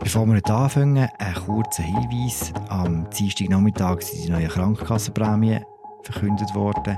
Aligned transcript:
Bevor 0.00 0.26
wir 0.26 0.46
anfangen, 0.46 1.08
ein 1.18 1.34
kurzer 1.34 1.82
Hinweis. 1.82 2.52
Am 2.68 3.08
Dienstagnachmittag 3.10 4.00
sind 4.00 4.24
die 4.24 4.30
neuen 4.30 4.48
Krankenkassenprämien 4.48 5.64
verkündet 6.02 6.54
worden. 6.54 6.96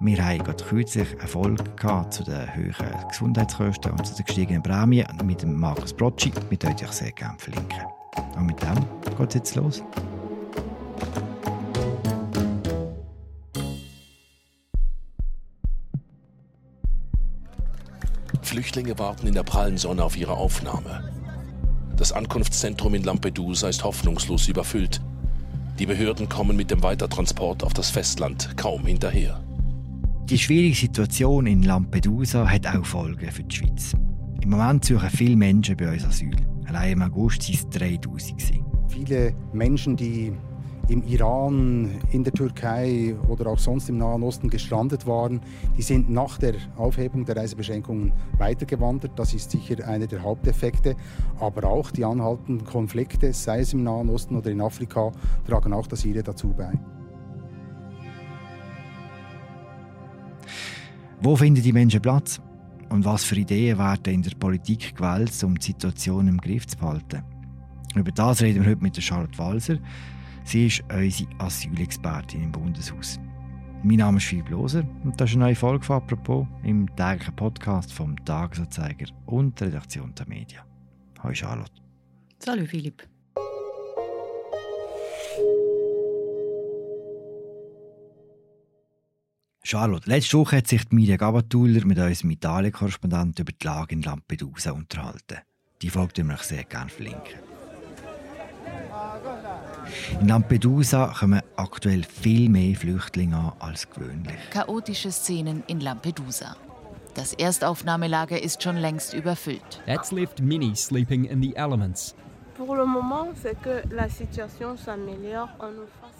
Wir 0.00 0.24
haben 0.24 0.38
gerade 0.38 0.64
kürzlich 0.64 1.08
eine 1.18 1.28
Folge 1.28 1.64
zu 2.10 2.24
den 2.24 2.54
höheren 2.54 3.08
Gesundheitskosten 3.08 3.92
und 3.92 4.06
zu 4.06 4.14
den 4.14 4.24
gestiegenen 4.24 4.62
Prämien 4.62 5.06
mit 5.24 5.42
dem 5.42 5.58
Markus 5.58 5.92
Brocci. 5.92 6.32
Wir 6.50 6.62
würden 6.62 6.86
euch 6.86 6.92
sehr 6.92 7.12
gerne 7.12 7.38
verlinken. 7.38 7.82
Und 8.36 8.46
mit 8.46 8.62
dem 8.62 8.76
geht 9.18 9.28
es 9.28 9.34
jetzt 9.34 9.54
los. 9.56 9.82
Flüchtlinge 18.42 18.98
warten 18.98 19.26
in 19.26 19.34
der 19.34 19.44
prallen 19.44 19.78
Sonne 19.78 20.04
auf 20.04 20.16
ihre 20.16 20.34
Aufnahme. 20.34 21.21
Das 22.02 22.10
Ankunftszentrum 22.10 22.94
in 22.94 23.04
Lampedusa 23.04 23.68
ist 23.68 23.84
hoffnungslos 23.84 24.48
überfüllt. 24.48 25.00
Die 25.78 25.86
Behörden 25.86 26.28
kommen 26.28 26.56
mit 26.56 26.72
dem 26.72 26.82
Weitertransport 26.82 27.62
auf 27.62 27.74
das 27.74 27.90
Festland 27.90 28.56
kaum 28.56 28.84
hinterher. 28.84 29.40
Die 30.24 30.36
schwierige 30.36 30.74
Situation 30.74 31.46
in 31.46 31.62
Lampedusa 31.62 32.44
hat 32.50 32.66
auch 32.66 32.84
Folgen 32.84 33.30
für 33.30 33.44
die 33.44 33.54
Schweiz. 33.54 33.94
Im 34.40 34.50
Moment 34.50 34.84
suchen 34.84 35.10
viele 35.10 35.36
Menschen 35.36 35.76
bei 35.76 35.92
uns 35.92 36.04
Asyl. 36.04 36.34
Allein 36.66 36.94
im 36.94 37.02
August 37.02 37.48
waren 37.48 37.54
es 37.54 37.70
3000. 37.70 38.64
Viele 38.88 39.32
Menschen, 39.52 39.94
die 39.94 40.32
im 40.88 41.02
Iran, 41.04 42.00
in 42.10 42.24
der 42.24 42.32
Türkei 42.32 43.14
oder 43.28 43.46
auch 43.46 43.58
sonst 43.58 43.88
im 43.88 43.98
Nahen 43.98 44.22
Osten 44.22 44.50
gestrandet 44.50 45.06
waren, 45.06 45.40
die 45.76 45.82
sind 45.82 46.10
nach 46.10 46.38
der 46.38 46.54
Aufhebung 46.76 47.24
der 47.24 47.36
Reisebeschränkungen 47.36 48.12
weitergewandert. 48.38 49.12
Das 49.16 49.32
ist 49.34 49.50
sicher 49.50 49.86
einer 49.86 50.06
der 50.06 50.22
Haupteffekte. 50.22 50.96
Aber 51.38 51.68
auch 51.68 51.90
die 51.90 52.04
anhaltenden 52.04 52.66
Konflikte, 52.66 53.32
sei 53.32 53.60
es 53.60 53.72
im 53.72 53.84
Nahen 53.84 54.08
Osten 54.08 54.36
oder 54.36 54.50
in 54.50 54.60
Afrika, 54.60 55.12
tragen 55.46 55.72
auch 55.72 55.86
das 55.86 56.04
ihre 56.04 56.22
dazu 56.22 56.48
bei. 56.48 56.72
Wo 61.20 61.36
finden 61.36 61.62
die 61.62 61.72
Menschen 61.72 62.02
Platz? 62.02 62.40
Und 62.88 63.04
was 63.04 63.24
für 63.24 63.36
Ideen 63.36 63.78
werden 63.78 64.12
in 64.12 64.22
der 64.22 64.32
Politik 64.32 64.96
gewählt, 64.96 65.32
um 65.44 65.58
die 65.58 65.66
Situation 65.66 66.28
im 66.28 66.38
Griff 66.38 66.66
zu 66.66 66.76
behalten? 66.76 67.22
Über 67.94 68.10
das 68.10 68.42
reden 68.42 68.64
wir 68.64 68.70
heute 68.70 68.82
mit 68.82 69.02
Charlotte 69.02 69.38
Walser. 69.38 69.78
Sie 70.44 70.66
ist 70.66 70.82
unsere 70.92 71.28
Asylexpertin 71.38 72.42
im 72.42 72.52
Bundeshaus. 72.52 73.18
Mein 73.84 73.96
Name 73.96 74.18
ist 74.18 74.26
Philipp 74.26 74.50
Loser 74.50 74.84
und 75.04 75.20
das 75.20 75.30
ist 75.30 75.36
eine 75.36 75.46
neue 75.46 75.54
Folge 75.56 75.84
von 75.84 75.96
«Apropos» 75.96 76.46
im 76.62 76.94
täglichen 76.94 77.34
Podcast 77.34 77.92
vom 77.92 78.22
Tagesanzeiger 78.24 79.06
und 79.26 79.58
der 79.58 79.68
Redaktion 79.68 80.14
der 80.14 80.28
Medien. 80.28 80.62
Hallo 81.20 81.34
Charlotte. 81.34 81.72
Hallo 82.46 82.64
Philipp. 82.64 83.08
Charlotte, 89.64 90.10
letzte 90.10 90.38
Woche 90.38 90.58
hat 90.58 90.66
sich 90.66 90.90
Mirja 90.90 91.16
Gabatuller 91.16 91.84
mit 91.86 91.98
unserem 91.98 92.30
Italien-Korrespondenten 92.30 93.42
über 93.42 93.52
die 93.52 93.64
Lage 93.64 93.94
in 93.94 94.02
Lampedusa 94.02 94.72
unterhalten. 94.72 95.38
Die 95.80 95.88
Folge 95.88 96.24
möchte 96.24 96.42
ich 96.42 96.48
sehr 96.48 96.64
gerne 96.64 96.90
verlinken. 96.90 97.51
In 100.20 100.28
Lampedusa 100.28 101.14
kommen 101.18 101.42
aktuell 101.56 102.02
viel 102.02 102.48
mehr 102.48 102.76
Flüchtlinge 102.76 103.36
an 103.36 103.52
als 103.58 103.88
gewöhnlich. 103.90 104.38
Chaotische 104.50 105.10
Szenen 105.10 105.62
in 105.66 105.80
Lampedusa. 105.80 106.56
Das 107.14 107.34
Erstaufnahmelager 107.34 108.40
ist 108.40 108.62
schon 108.62 108.76
längst 108.76 109.12
überfüllt. 109.12 109.82
That's 109.86 110.12
left 110.12 110.40
many 110.40 110.74
sleeping 110.74 111.24
in 111.24 111.42
the 111.42 111.54
elements. 111.56 112.14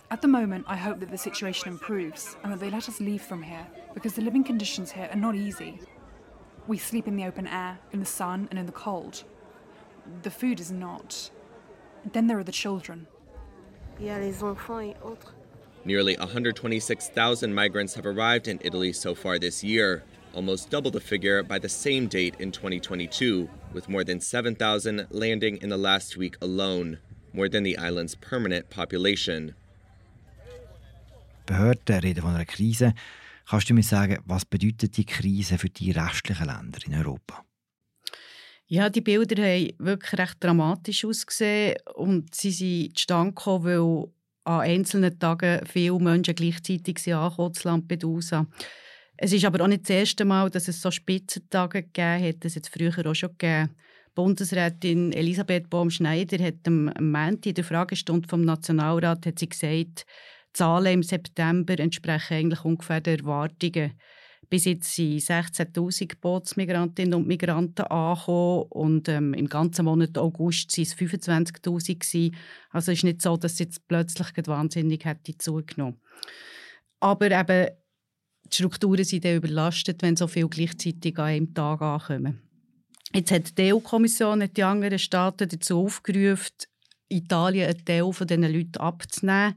At 0.08 0.20
the 0.20 0.28
moment, 0.28 0.66
I 0.68 0.76
hope 0.76 1.00
that 1.00 1.10
the 1.10 1.18
situation 1.18 1.68
improves 1.68 2.36
and 2.42 2.52
that 2.52 2.60
they 2.60 2.70
let 2.70 2.88
us 2.88 3.00
leave 3.00 3.22
from 3.22 3.42
here 3.42 3.66
because 3.94 4.14
the 4.14 4.22
living 4.22 4.44
conditions 4.44 4.92
here 4.92 5.08
are 5.10 5.18
not 5.18 5.34
easy. 5.34 5.78
We 6.66 6.78
sleep 6.78 7.06
in 7.06 7.16
the 7.16 7.26
open 7.26 7.46
air, 7.46 7.78
in 7.92 8.00
the 8.00 8.06
sun, 8.06 8.48
and 8.50 8.58
in 8.58 8.66
the 8.66 8.72
cold. 8.72 9.24
The 10.22 10.30
food 10.30 10.60
is 10.60 10.70
not. 10.70 11.30
Then 12.12 12.26
there 12.26 12.38
are 12.38 12.44
the 12.44 12.52
children. 12.52 13.06
Nearly 15.84 16.16
126,000 16.16 17.54
migrants 17.54 17.94
have 17.94 18.06
arrived 18.06 18.48
in 18.48 18.60
Italy 18.62 18.92
so 18.92 19.14
far 19.14 19.38
this 19.38 19.64
year, 19.64 20.04
almost 20.34 20.70
double 20.70 20.90
the 20.90 21.00
figure 21.00 21.42
by 21.42 21.58
the 21.58 21.68
same 21.68 22.06
date 22.06 22.36
in 22.38 22.52
2022, 22.52 23.48
with 23.72 23.88
more 23.88 24.04
than 24.04 24.20
7,000 24.20 25.06
landing 25.10 25.56
in 25.60 25.68
the 25.68 25.76
last 25.76 26.16
week 26.16 26.36
alone, 26.40 26.98
more 27.32 27.48
than 27.48 27.64
the 27.64 27.76
island's 27.78 28.14
permanent 28.14 28.70
population. 28.70 29.54
Behörden 31.46 32.00
reden 32.00 32.22
von 32.22 32.34
einer 32.34 32.44
Krise. 32.44 32.94
Kannst 33.48 33.68
du 33.68 33.74
mir 33.74 33.82
sagen, 33.82 34.18
was 34.24 34.44
bedeutet 34.44 34.96
die 34.96 35.04
Krise 35.04 35.58
für 35.58 35.68
die 35.68 35.90
restlichen 35.90 36.46
Länder 36.46 36.78
in 36.86 36.94
Europa? 36.94 37.44
Ja, 38.74 38.88
die 38.88 39.02
Bilder 39.02 39.42
haben 39.42 39.68
wirklich 39.80 40.18
recht 40.18 40.42
dramatisch 40.42 41.04
ausgesehen 41.04 41.76
und 41.94 42.34
sie 42.34 42.50
sind 42.50 42.96
zustande 42.96 43.34
gekommen, 43.34 43.64
weil 43.66 44.08
an 44.44 44.60
einzelnen 44.62 45.18
Tagen 45.18 45.66
viele 45.66 45.98
Menschen 45.98 46.34
gleichzeitig 46.34 47.14
angekommen 47.14 47.52
zu 47.52 47.68
Lampedusa. 47.68 48.46
Es 49.18 49.34
ist 49.34 49.44
aber 49.44 49.62
auch 49.62 49.68
nicht 49.68 49.82
das 49.82 49.90
erste 49.90 50.24
Mal, 50.24 50.48
dass 50.48 50.68
es 50.68 50.80
so 50.80 50.90
Spitzentage 50.90 51.82
gegeben 51.82 52.24
hat. 52.26 52.44
Das 52.46 52.56
hat 52.56 52.62
es 52.62 52.70
früher 52.70 53.06
auch 53.06 53.14
schon 53.14 53.36
gegeben. 53.36 53.76
Bundesrätin 54.14 55.12
Elisabeth 55.12 55.68
Baum-Schneider 55.68 56.42
hat 56.42 56.66
am 56.66 56.86
Montag 56.98 57.44
in 57.44 57.54
der 57.54 57.64
Fragestunde 57.64 58.26
vom 58.26 58.40
Nationalrat 58.40 59.26
hat 59.26 59.38
sie 59.38 59.50
gesagt, 59.50 60.06
die 60.06 60.52
Zahlen 60.54 60.94
im 60.94 61.02
September 61.02 61.78
entsprechen 61.78 62.38
eigentlich 62.38 62.64
ungefähr 62.64 63.02
den 63.02 63.18
Erwartungen. 63.18 63.92
Bis 64.50 64.66
jetzt 64.66 64.94
sind 64.94 65.20
16'000 65.20 66.20
Bootsmigrantinnen 66.20 67.14
und 67.14 67.26
Migranten 67.26 67.82
angekommen 67.86 68.66
und 68.70 69.08
ähm, 69.08 69.32
im 69.34 69.48
ganzen 69.48 69.86
Monat 69.86 70.18
August 70.18 70.76
waren 70.76 70.82
es 70.82 70.96
25'000 70.96 72.34
Also 72.70 72.92
es 72.92 72.98
ist 72.98 73.04
nicht 73.04 73.22
so, 73.22 73.36
dass 73.36 73.52
es 73.54 73.58
jetzt 73.60 73.88
plötzlich 73.88 74.28
wahnsinnig 74.46 75.04
hätte 75.04 75.38
zugenommen. 75.38 76.00
Aber 77.00 77.30
eben, 77.30 77.70
die 78.44 78.54
Strukturen 78.54 79.04
sind 79.04 79.24
dann 79.24 79.36
überlastet, 79.36 80.02
wenn 80.02 80.16
so 80.16 80.26
viele 80.26 80.48
gleichzeitig 80.48 81.18
an 81.18 81.24
einem 81.24 81.54
Tag 81.54 81.80
ankommen. 81.80 82.42
Jetzt 83.14 83.30
hat 83.30 83.58
die 83.58 83.72
EU-Kommission 83.72 84.48
die 84.54 84.62
anderen 84.62 84.98
Staaten 84.98 85.48
dazu 85.48 85.84
aufgerufen, 85.84 86.52
Italien 87.08 87.68
einen 87.68 87.84
Teil 87.84 88.12
von 88.12 88.26
diesen 88.26 88.42
Leuten 88.42 88.78
abzunehmen. 88.78 89.54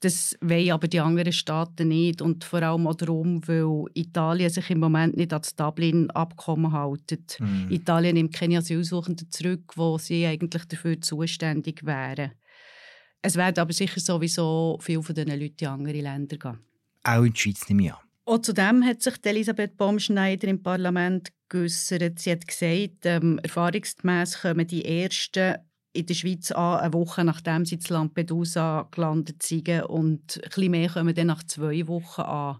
Das 0.00 0.36
wollen 0.40 0.70
aber 0.70 0.88
die 0.88 1.00
anderen 1.00 1.32
Staaten 1.32 1.88
nicht 1.88 2.20
und 2.20 2.44
vor 2.44 2.62
allem 2.62 2.86
auch 2.86 2.94
darum, 2.94 3.40
weil 3.46 3.84
Italien 3.94 4.50
sich 4.50 4.70
im 4.70 4.80
Moment 4.80 5.16
nicht 5.16 5.32
an 5.32 5.40
das 5.40 5.56
Dublin-Abkommen 5.56 6.72
hält. 6.72 7.38
Mhm. 7.40 7.70
Italien 7.70 8.14
nimmt 8.14 8.34
keine 8.34 8.58
Asylsuchenden 8.58 9.30
zurück, 9.30 9.72
wo 9.76 9.98
sie 9.98 10.26
eigentlich 10.26 10.64
dafür 10.66 11.00
zuständig 11.00 11.84
wären. 11.84 12.32
Es 13.22 13.36
werden 13.36 13.58
aber 13.58 13.72
sicher 13.72 14.00
sowieso 14.00 14.78
viele 14.80 15.02
von 15.02 15.14
diesen 15.14 15.30
Leuten 15.30 15.64
in 15.64 15.66
andere 15.66 16.00
Länder 16.00 16.36
gehen. 16.36 16.58
Auch 17.02 17.22
in 17.22 17.32
die 17.32 17.40
Schweiz 17.40 17.68
nicht 17.68 17.76
mehr. 17.76 17.98
Auch 18.24 18.38
zudem 18.38 18.84
hat 18.84 19.02
sich 19.02 19.14
Elisabeth 19.24 19.76
Baumschneider 19.76 20.48
im 20.48 20.62
Parlament 20.62 21.32
geäußert. 21.48 22.18
Sie 22.18 22.32
hat 22.32 22.46
gesagt, 22.46 23.04
ähm, 23.04 23.38
erfahrungsgemäß 23.42 24.42
kommen 24.42 24.66
die 24.66 24.84
ersten 24.84 25.54
in 25.96 26.06
der 26.06 26.14
Schweiz 26.14 26.50
an, 26.52 26.80
eine 26.80 26.92
Woche 26.92 27.24
nachdem 27.24 27.64
sie 27.64 27.76
in 27.76 27.80
Lampedusa 27.88 28.88
gelandet 28.90 29.42
sind. 29.42 29.68
Und 29.84 30.40
bisschen 30.42 30.70
mehr 30.70 30.88
kommen 30.88 31.14
dann 31.14 31.28
nach 31.28 31.42
zwei 31.44 31.86
Wochen 31.86 32.22
an. 32.22 32.58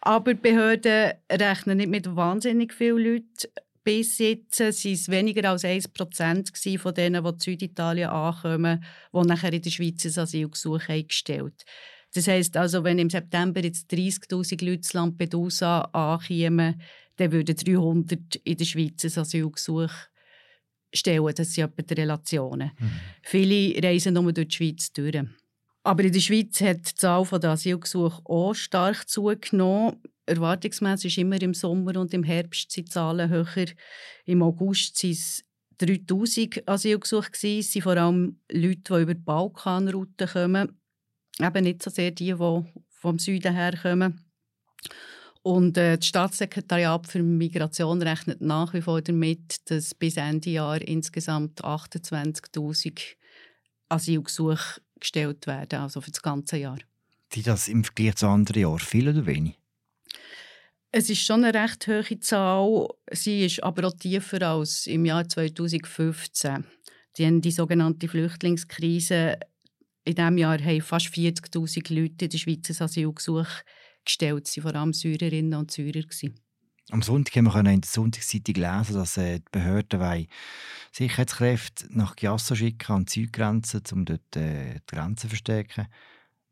Aber 0.00 0.34
die 0.34 0.40
Behörden 0.40 1.12
rechnen 1.30 1.78
nicht 1.78 1.90
mit 1.90 2.16
wahnsinnig 2.16 2.74
vielen 2.74 3.04
Leuten. 3.04 3.52
Bis 3.84 4.18
jetzt 4.18 4.60
waren 4.60 4.68
es 4.68 5.08
weniger 5.08 5.50
als 5.50 5.64
1% 5.64 6.78
von 6.78 6.94
denen, 6.94 7.24
die 7.24 7.30
in 7.30 7.38
Süditalien 7.38 8.10
ankommen, 8.10 8.84
die 9.12 9.26
nachher 9.26 9.52
in 9.52 9.62
der 9.62 9.70
Schweiz 9.70 10.04
ein 10.04 10.22
Asylgesuch 10.22 10.88
haben 10.88 11.08
gestellt 11.08 11.64
Das 12.14 12.28
heisst 12.28 12.56
also, 12.56 12.84
wenn 12.84 13.00
im 13.00 13.10
September 13.10 13.60
jetzt 13.62 13.92
30'000 13.92 14.64
Leute 14.64 14.88
in 14.92 14.98
Lampedusa 14.98 15.80
ankommen, 15.92 16.80
dann 17.16 17.32
würden 17.32 17.56
300 17.56 18.36
in 18.36 18.56
der 18.56 18.64
Schweiz 18.64 19.04
ein 19.04 19.20
Asylgesuch 19.20 19.92
stellen. 20.92 21.34
Das 21.34 21.52
sind 21.52 21.64
etwa 21.64 21.82
die 21.82 21.94
Relationen. 21.94 22.70
Mhm. 22.78 22.90
Viele 23.22 23.82
reisen 23.82 24.14
nur 24.14 24.32
durch 24.32 24.48
die 24.48 24.54
Schweiz 24.54 24.92
durch. 24.92 25.24
Aber 25.84 26.04
in 26.04 26.12
der 26.12 26.20
Schweiz 26.20 26.60
hat 26.60 26.90
die 26.90 26.94
Zahl 26.94 27.26
der 27.40 27.50
Asylgesuche 27.50 28.22
auch 28.24 28.54
stark 28.54 29.08
zugenommen. 29.08 29.96
Erwartungsmäßig 30.26 31.12
ist 31.12 31.20
immer 31.20 31.40
im 31.42 31.54
Sommer 31.54 31.96
und 31.96 32.14
im 32.14 32.22
Herbst 32.22 32.70
sind 32.70 32.86
die 32.86 32.90
Zahlen 32.90 33.28
höher. 33.28 33.66
Im 34.24 34.42
August 34.42 35.02
waren 35.02 35.10
es 35.10 35.44
3000 35.78 36.68
Asylgesuche. 36.68 37.30
Es 37.32 37.72
sind 37.72 37.82
vor 37.82 37.96
allem 37.96 38.38
Leute, 38.50 38.94
die 38.94 39.02
über 39.02 39.14
die 39.14 39.20
Balkanroute 39.20 40.26
kommen. 40.28 40.78
Eben 41.40 41.64
nicht 41.64 41.82
so 41.82 41.90
sehr 41.90 42.12
die, 42.12 42.32
die 42.32 42.64
vom 42.90 43.18
Süden 43.18 43.54
her 43.54 43.74
kommen. 43.80 44.31
Und 45.42 45.76
äh, 45.76 45.98
das 45.98 46.06
Staatssekretariat 46.06 47.06
für 47.06 47.22
Migration 47.22 48.00
rechnet 48.00 48.40
nach 48.40 48.72
wie 48.74 48.82
vor 48.82 49.02
damit, 49.02 49.68
dass 49.70 49.94
bis 49.94 50.16
Ende 50.16 50.50
Jahr 50.50 50.80
insgesamt 50.80 51.64
28.000 51.64 53.00
Asylgesuche 53.88 54.80
gestellt 55.00 55.46
werden, 55.46 55.80
also 55.80 56.00
für 56.00 56.12
das 56.12 56.22
ganze 56.22 56.58
Jahr. 56.58 56.78
Sind 57.32 57.46
das 57.46 57.68
im 57.68 57.82
Vergleich 57.82 58.16
zu 58.16 58.28
anderen 58.28 58.62
Jahren 58.62 58.78
viel 58.78 59.08
oder 59.08 59.26
wenig? 59.26 59.58
Es 60.92 61.10
ist 61.10 61.22
schon 61.22 61.44
eine 61.44 61.58
recht 61.58 61.86
hohe 61.88 62.20
Zahl. 62.20 62.88
Sie 63.10 63.46
ist 63.46 63.62
aber 63.62 63.88
auch 63.88 63.96
tiefer 63.96 64.42
als 64.42 64.86
im 64.86 65.06
Jahr 65.06 65.26
2015. 65.26 66.64
Die, 67.16 67.26
haben 67.26 67.40
die 67.40 67.50
sogenannte 67.50 68.08
Flüchtlingskrise 68.08 69.38
in 70.04 70.14
diesem 70.14 70.38
Jahr 70.38 70.58
haben 70.58 70.80
fast 70.80 71.06
40.000 71.06 71.94
Leute 71.94 72.24
in 72.24 72.30
der 72.30 72.38
Schweiz 72.38 72.70
ein 72.70 72.84
Asylgesuch 72.84 73.46
gestellt. 74.04 74.46
Sie 74.46 74.62
waren 74.62 74.72
vor 74.72 74.80
allem 74.80 74.92
Syrerinnen 74.92 75.54
und 75.54 75.70
Syrer. 75.70 76.02
Gewesen. 76.02 76.34
Am 76.90 77.00
Sonntag 77.00 77.36
haben 77.36 77.44
wir 77.44 77.58
in 77.58 77.80
der 77.80 77.88
Sonntagszeitung 77.88 78.56
lesen, 78.56 78.94
dass 78.94 79.16
äh, 79.16 79.38
die 79.38 79.44
Behörden 79.50 80.26
Sicherheitskräfte 80.90 81.86
nach 81.90 82.16
Giasso 82.16 82.54
schicken 82.54 82.92
an 82.92 83.04
die 83.04 83.12
Südgrenze, 83.12 83.80
um 83.92 84.04
dort 84.04 84.36
äh, 84.36 84.74
die 84.74 84.94
Grenzen 84.94 85.16
zu 85.16 85.28
verstärken. 85.28 85.86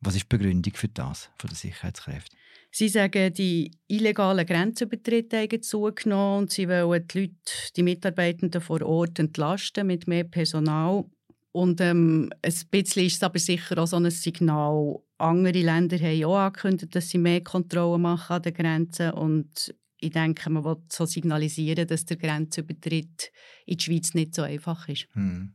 Was 0.00 0.14
ist 0.14 0.22
die 0.22 0.36
Begründung 0.36 0.72
für 0.74 0.88
das, 0.88 1.30
von 1.36 1.50
den 1.50 1.56
Sicherheitskräften? 1.56 2.38
Sie 2.72 2.88
sagen, 2.88 3.34
die 3.34 3.72
illegalen 3.88 4.46
Grenzübertritte 4.46 5.38
haben 5.38 5.62
zugenommen 5.62 6.42
und 6.42 6.52
sie 6.52 6.68
wollen 6.68 7.06
die 7.08 7.18
Leute, 7.18 7.72
die 7.76 7.82
Mitarbeitenden 7.82 8.60
vor 8.60 8.80
Ort 8.82 9.18
entlasten 9.18 9.86
mit 9.86 10.06
mehr 10.06 10.24
Personal. 10.24 11.04
Und 11.52 11.80
ähm, 11.80 12.32
ein 12.42 12.54
bisschen 12.70 13.06
ist 13.06 13.16
es 13.16 13.22
aber 13.24 13.40
sicher 13.40 13.76
auch 13.78 13.88
so 13.88 13.96
ein 13.96 14.10
Signal. 14.10 15.00
Andere 15.20 15.60
Länder 15.60 15.98
haben 15.98 16.24
auch 16.24 16.38
angekündigt, 16.38 16.94
dass 16.94 17.10
sie 17.10 17.18
mehr 17.18 17.42
Kontrollen 17.42 18.02
machen 18.02 18.36
an 18.36 18.42
den 18.42 18.54
Grenzen. 18.54 19.10
Und 19.12 19.74
ich 19.98 20.10
denke, 20.10 20.50
man 20.50 20.64
will 20.64 20.76
so 20.88 21.04
signalisieren, 21.06 21.86
dass 21.86 22.06
der 22.06 22.16
Grenzübertritt 22.16 23.30
in 23.66 23.76
die 23.76 23.84
Schweiz 23.84 24.14
nicht 24.14 24.34
so 24.34 24.42
einfach 24.42 24.88
ist. 24.88 25.08
Hm. 25.12 25.54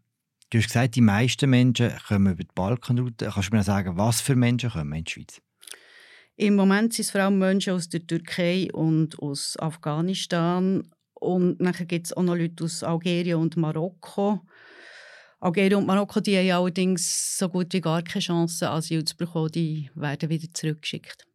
Du 0.51 0.59
hast 0.59 0.67
gesagt, 0.67 0.95
die 0.95 1.01
meisten 1.01 1.49
Menschen 1.49 1.91
kommen 2.07 2.33
über 2.33 2.43
die 2.43 2.53
Balkanroute. 2.53 3.31
Kannst 3.33 3.51
du 3.51 3.55
mir 3.55 3.63
sagen, 3.63 3.97
was 3.97 4.21
für 4.21 4.35
Menschen 4.35 4.69
kommen 4.69 4.93
in 4.93 5.03
die 5.03 5.11
Schweiz? 5.11 5.41
Im 6.37 6.55
Moment 6.55 6.93
sind 6.93 7.05
es 7.05 7.11
vor 7.11 7.21
allem 7.21 7.39
Menschen 7.39 7.73
aus 7.73 7.89
der 7.89 8.05
Türkei 8.05 8.67
und 8.71 9.17
aus 9.19 9.57
Afghanistan. 9.57 10.83
Und 11.13 11.57
dann 11.59 11.87
gibt 11.87 12.07
es 12.07 12.13
auch 12.13 12.23
noch 12.23 12.35
Leute 12.35 12.65
aus 12.65 12.83
Algerien 12.83 13.39
und 13.39 13.57
Marokko. 13.57 14.41
Algerien 15.39 15.75
und 15.75 15.85
Marokko 15.85 16.19
die 16.19 16.37
haben 16.37 16.51
allerdings 16.51 17.37
so 17.37 17.49
gut 17.49 17.73
wie 17.73 17.81
gar 17.81 18.01
keine 18.01 18.21
Chance, 18.21 18.69
Asyl 18.69 19.03
zu 19.03 19.15
bekommen. 19.17 19.51
Die 19.51 19.89
werden 19.95 20.29
wieder 20.29 20.47
zurückgeschickt. 20.53 21.25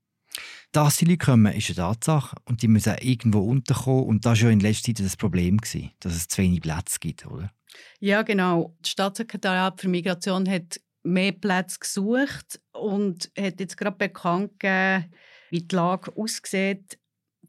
Dass 0.72 0.98
die 0.98 1.04
Leute 1.04 1.18
kommen, 1.18 1.52
ist 1.52 1.68
eine 1.70 1.76
Tatsache. 1.76 2.36
Und 2.44 2.62
die 2.62 2.68
müssen 2.68 2.96
irgendwo 3.00 3.40
unterkommen. 3.40 4.04
Und 4.04 4.24
das 4.24 4.40
war 4.40 4.48
ja 4.48 4.52
in 4.52 4.60
letzter 4.60 4.94
Zeit 4.94 5.04
das 5.04 5.16
Problem, 5.16 5.58
dass 6.00 6.14
es 6.14 6.28
zu 6.28 6.42
wenig 6.42 6.60
Plätze 6.60 6.98
gibt, 7.00 7.26
oder? 7.26 7.52
Ja, 7.98 8.22
genau. 8.22 8.76
Das 8.80 8.90
Staatssekretariat 8.90 9.80
für 9.80 9.88
Migration 9.88 10.48
hat 10.48 10.80
mehr 11.02 11.32
Plätze 11.32 11.78
gesucht 11.78 12.60
und 12.72 13.30
hat 13.38 13.60
jetzt 13.60 13.76
gerade 13.76 13.96
bekannt 13.96 14.58
gegeben, 14.60 15.12
wie 15.50 15.62
die 15.62 15.74
Lage 15.74 16.16
aussieht. 16.16 16.98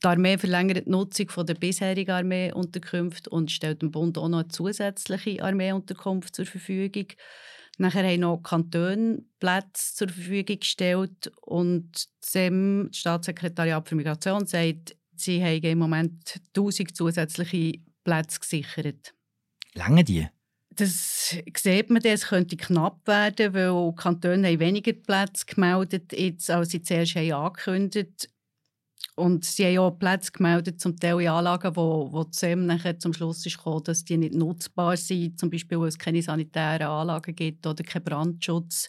Die 0.03 0.07
Armee 0.07 0.37
verlängert 0.37 0.87
die 0.87 0.89
Nutzung 0.89 1.27
der 1.45 1.53
bisherigen 1.53 2.11
Armeeunterkünfte 2.11 3.29
und 3.29 3.51
stellt 3.51 3.83
dem 3.83 3.91
Bund 3.91 4.17
auch 4.17 4.29
noch 4.29 4.39
eine 4.39 4.47
zusätzliche 4.47 5.43
Armeeunterkunft 5.43 6.35
zur 6.35 6.47
Verfügung. 6.47 7.07
Nachher 7.77 8.03
haben 8.03 8.21
noch 8.21 8.41
Kantone 8.41 9.23
Plätze 9.39 9.93
zur 9.95 10.09
Verfügung 10.09 10.59
gestellt 10.59 11.31
und 11.41 12.07
das 12.33 12.97
Staatssekretariat 12.97 13.87
für 13.87 13.95
Migration 13.95 14.45
sagt, 14.47 14.95
sie 15.15 15.43
haben 15.43 15.63
im 15.63 15.77
Moment 15.77 16.39
1000 16.55 16.95
zusätzliche 16.95 17.79
Plätze 18.03 18.39
gesichert. 18.39 19.13
Lange 19.73 20.03
die? 20.03 20.27
Das 20.71 21.35
sieht 21.57 21.89
man, 21.89 22.03
es 22.03 22.27
könnte 22.27 22.57
knapp 22.57 23.05
werden, 23.05 23.53
weil 23.53 23.93
Kantone 23.93 24.47
haben 24.47 24.59
weniger 24.59 24.93
Plätze 24.93 25.45
gemeldet, 25.45 26.11
jetzt, 26.13 26.49
als 26.49 26.69
sie 26.69 26.81
zuerst 26.81 27.15
haben 27.15 27.31
angekündigt 27.33 28.29
und 29.21 29.45
sie 29.45 29.65
haben 29.65 29.77
auch 29.77 29.99
Plätze 29.99 30.31
gemeldet, 30.31 30.81
zum 30.81 30.99
Teil 30.99 31.21
in 31.21 31.27
Anlagen, 31.27 31.75
wo, 31.75 32.11
wo 32.11 32.23
ZEM 32.23 32.65
nachher 32.65 32.97
zum 32.97 33.13
Schluss 33.13 33.45
ist 33.45 33.57
gekommen, 33.57 33.83
dass 33.83 34.03
die 34.03 34.17
nicht 34.17 34.33
nutzbar 34.33 34.97
sind, 34.97 35.39
zum 35.39 35.51
Beispiel, 35.51 35.79
weil 35.79 35.89
es 35.89 35.99
keine 35.99 36.23
sanitären 36.23 36.87
Anlagen 36.87 37.35
gibt 37.35 37.67
oder 37.67 37.83
keinen 37.83 38.03
Brandschutz. 38.03 38.87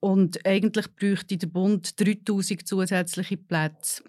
Und 0.00 0.44
eigentlich 0.44 0.92
bräuchte 0.96 1.36
der 1.36 1.46
Bund 1.46 2.00
3000 2.00 2.66
zusätzliche 2.66 3.36
Plätze. 3.36 4.02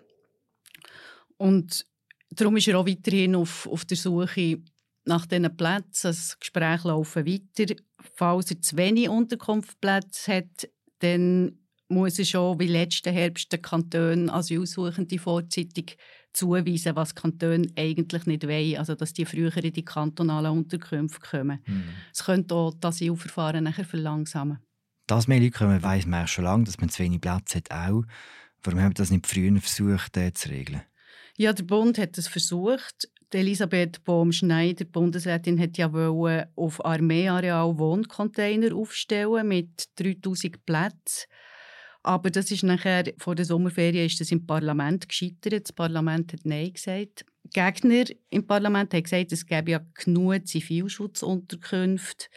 Und 1.37 1.85
darum 2.31 2.57
ist 2.57 2.67
er 2.67 2.79
auch 2.79 2.87
weiterhin 2.87 3.35
auf, 3.35 3.67
auf 3.67 3.85
der 3.85 3.97
Suche 3.97 4.63
nach 5.05 5.27
diesen 5.27 5.55
Plätzen. 5.55 6.07
Das 6.07 6.39
Gespräch 6.39 6.83
laufen 6.85 7.27
weiter. 7.27 7.75
Falls 8.15 8.49
er 8.49 8.61
zu 8.61 8.77
wenig 8.77 9.09
Unterkunftsplätze 9.09 10.37
hat, 10.37 10.69
dann 10.99 11.59
muss 11.89 12.19
er 12.19 12.25
schon 12.25 12.59
wie 12.59 12.67
letzten 12.67 13.13
Herbst 13.13 13.51
den 13.51 13.61
Kantonen 13.61 14.29
Asylsuchende 14.29 15.19
vorzeitig 15.19 15.97
zuweisen, 16.33 16.95
was 16.95 17.15
Kantone 17.15 17.67
eigentlich 17.75 18.25
nicht 18.25 18.47
wollen. 18.47 18.77
Also, 18.77 18.95
dass 18.95 19.13
die 19.13 19.25
früher 19.25 19.55
in 19.57 19.73
die 19.73 19.83
kantonalen 19.83 20.51
Unterkünfte 20.51 21.19
kommen. 21.19 21.59
Mhm. 21.65 21.89
Es 22.13 22.23
könnte 22.23 22.55
auch 22.55 22.73
das 22.79 22.95
Asylverfahren 22.95 23.63
nachher 23.63 23.85
verlangsamen. 23.85 24.59
Dass 25.07 25.27
mehr 25.27 25.39
Leute 25.39 25.51
kommen, 25.51 25.81
weiss 25.81 26.05
man 26.05 26.27
schon 26.27 26.43
lange, 26.43 26.65
dass 26.65 26.79
man 26.79 26.89
zu 26.89 27.03
wenig 27.03 27.21
Platz 27.21 27.55
hat 27.55 27.71
auch. 27.71 28.03
Warum 28.63 28.79
haben 28.79 28.91
wir 28.91 28.95
das 28.95 29.09
nicht 29.09 29.25
früher 29.25 29.59
versucht 29.59 30.17
äh, 30.17 30.33
zu 30.33 30.49
regeln? 30.49 30.83
Ja, 31.37 31.53
der 31.53 31.63
Bund 31.63 31.97
hat 31.97 32.17
es 32.17 32.27
versucht. 32.27 33.09
Elisabeth 33.31 34.03
Bohm-Schneider, 34.03 34.85
Bundesrätin, 34.85 35.59
hat 35.59 35.77
ja 35.77 35.93
wollen 35.93 36.45
auf 36.55 36.83
Armeeareal 36.83 37.77
Wohncontainer 37.77 38.75
aufstellen 38.75 39.47
mit 39.47 39.85
3000 39.95 40.65
Plätzen. 40.65 41.27
Aber 42.03 42.29
das 42.29 42.49
ist 42.51 42.63
nachher, 42.63 43.13
vor 43.17 43.35
der 43.35 43.45
Sommerferien 43.45 44.05
ist 44.05 44.19
das 44.21 44.31
im 44.31 44.45
Parlament 44.45 45.09
gescheitert. 45.09 45.65
Das 45.65 45.73
Parlament 45.73 46.31
hat 46.31 46.45
Nein 46.45 46.73
gesagt. 46.73 47.25
Die 47.43 47.49
Gegner 47.49 48.05
im 48.29 48.47
Parlament 48.47 48.93
haben 48.93 49.03
gesagt, 49.03 49.31
es 49.31 49.45
gäbe 49.45 49.71
ja 49.71 49.81
genug 49.93 50.47
Zivilschutzunterkünfte, 50.47 52.27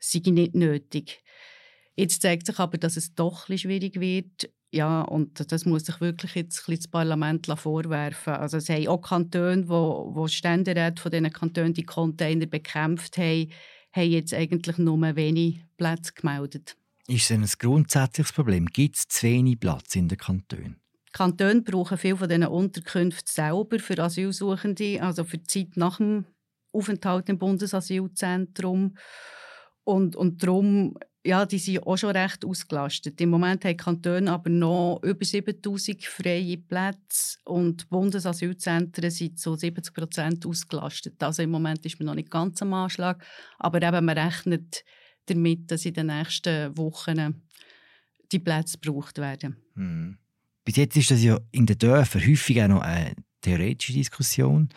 sei 0.00 0.22
nicht 0.30 0.54
nötig. 0.54 1.22
Jetzt 1.96 2.22
zeigt 2.22 2.46
sich 2.46 2.58
aber, 2.58 2.78
dass 2.78 2.96
es 2.96 3.14
doch 3.14 3.48
ein 3.48 3.58
schwierig 3.58 4.00
wird. 4.00 4.50
Ja, 4.70 5.02
und 5.02 5.50
das 5.50 5.64
muss 5.64 5.86
sich 5.86 6.00
wirklich 6.00 6.34
jetzt 6.34 6.68
ein 6.68 6.76
das 6.76 6.88
Parlament 6.88 7.46
vorwerfen. 7.46 8.34
Also 8.34 8.58
es 8.58 8.68
haben 8.68 8.86
auch 8.88 9.00
Kantone, 9.00 9.68
wo, 9.68 10.10
wo 10.12 10.28
Ständeräte 10.28 11.00
von 11.00 11.10
diesen 11.10 11.32
Kantonen 11.32 11.72
die 11.72 11.84
Container 11.84 12.46
bekämpft 12.46 13.16
haben, 13.16 13.50
haben 13.92 14.10
jetzt 14.10 14.34
eigentlich 14.34 14.78
nur 14.78 15.16
wenig 15.16 15.64
Plätze 15.76 16.12
gemeldet. 16.12 16.76
Ist 17.10 17.32
ein 17.32 17.46
grundsätzliches 17.58 18.34
Problem? 18.34 18.66
Gibt 18.66 18.96
es 18.96 19.08
zu 19.08 19.26
wenig 19.26 19.58
Platz 19.58 19.96
in 19.96 20.08
den 20.08 20.18
Kantonen? 20.18 20.76
Die 21.06 21.12
Kantone 21.12 21.62
brauchen 21.62 21.96
viel 21.96 22.14
von 22.14 22.28
diesen 22.28 22.46
Unterkünften 22.46 23.32
selber 23.32 23.78
für 23.78 23.98
Asylsuchende, 23.98 25.02
also 25.02 25.24
für 25.24 25.38
die 25.38 25.46
Zeit 25.46 25.76
nach 25.76 25.96
dem 25.96 26.26
Aufenthalt 26.70 27.30
im 27.30 27.38
Bundesasylzentrum. 27.38 28.94
Und, 29.84 30.16
und 30.16 30.42
darum, 30.42 30.98
ja, 31.24 31.46
die 31.46 31.58
sind 31.58 31.86
auch 31.86 31.96
schon 31.96 32.14
recht 32.14 32.44
ausgelastet. 32.44 33.18
Im 33.22 33.30
Moment 33.30 33.64
haben 33.64 33.70
die 33.70 33.76
Kantone 33.78 34.30
aber 34.30 34.50
noch 34.50 35.00
über 35.02 35.24
7000 35.24 36.04
freie 36.04 36.58
Plätze 36.58 37.38
und 37.46 37.84
die 37.84 37.86
Bundesasylzentren 37.86 39.10
sind 39.10 39.40
zu 39.40 39.54
70 39.54 39.94
Prozent 39.94 40.44
ausgelastet. 40.44 41.22
Also 41.22 41.42
im 41.42 41.52
Moment 41.52 41.86
ist 41.86 41.98
man 41.98 42.06
noch 42.08 42.14
nicht 42.16 42.30
ganz 42.30 42.60
am 42.60 42.74
Anschlag, 42.74 43.24
aber 43.58 43.80
eben 43.80 44.04
man 44.04 44.18
rechnet 44.18 44.84
damit, 45.28 45.70
dass 45.70 45.84
in 45.84 45.94
den 45.94 46.06
nächsten 46.06 46.76
Wochen 46.76 47.42
die 48.30 48.38
Plätze 48.38 48.78
gebraucht 48.78 49.18
werden. 49.18 49.56
Hm. 49.74 50.18
Bis 50.64 50.76
jetzt 50.76 50.96
ist 50.96 51.10
das 51.10 51.22
ja 51.22 51.38
in 51.50 51.66
den 51.66 51.78
Dörfern 51.78 52.26
häufig 52.26 52.62
auch 52.62 52.68
noch 52.68 52.82
eine 52.82 53.14
theoretische 53.40 53.94
Diskussion. 53.94 54.68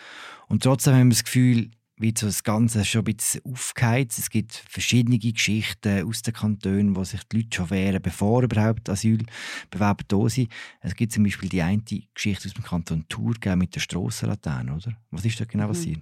Und 0.48 0.64
trotzdem 0.64 0.94
haben 0.94 1.08
wir 1.08 1.16
das 1.16 1.24
Gefühl, 1.24 1.70
wie 2.02 2.14
so 2.18 2.26
das 2.26 2.44
Ganze 2.44 2.84
schon 2.84 3.02
ein 3.02 3.16
bisschen 3.16 3.42
aufgeheizt. 3.46 4.18
Es 4.18 4.30
gibt 4.30 4.54
verschiedene 4.54 5.20
Geschichten 5.20 6.08
aus 6.08 6.24
den 6.24 6.34
Kantonen, 6.34 6.96
wo 6.96 7.04
sich 7.04 7.22
die 7.26 7.38
Leute 7.38 7.56
schon 7.56 7.70
wehren, 7.70 8.02
bevor 8.02 8.42
überhaupt 8.44 8.90
Asylbewerber 8.90 10.04
da 10.08 10.30
sind. 10.30 10.52
Es 10.80 10.96
gibt 10.96 11.12
zum 11.12 11.24
Beispiel 11.24 11.50
die 11.50 11.62
eine 11.62 11.84
Geschichte 12.14 12.48
aus 12.48 12.54
dem 12.54 12.64
Kanton 12.64 13.06
Thurgau 13.08 13.56
mit 13.56 13.76
der 13.76 13.82
Strassenlaterne, 13.82 14.74
oder? 14.74 14.98
Was 15.12 15.26
ist 15.26 15.40
da 15.40 15.46
genau 15.46 15.68
mhm. 15.68 16.02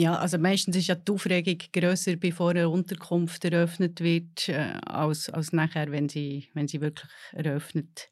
Ja, 0.00 0.14
also 0.14 0.38
meistens 0.38 0.76
ist 0.76 0.86
ja 0.86 0.94
die 0.94 1.12
Aufregung 1.12 1.58
grösser, 1.74 2.16
bevor 2.16 2.52
eine 2.52 2.70
Unterkunft 2.70 3.44
eröffnet 3.44 4.00
wird, 4.00 4.48
äh, 4.48 4.72
als, 4.86 5.28
als 5.28 5.52
nachher, 5.52 5.92
wenn 5.92 6.08
sie, 6.08 6.48
wenn 6.54 6.66
sie 6.66 6.80
wirklich 6.80 7.10
eröffnet 7.32 8.08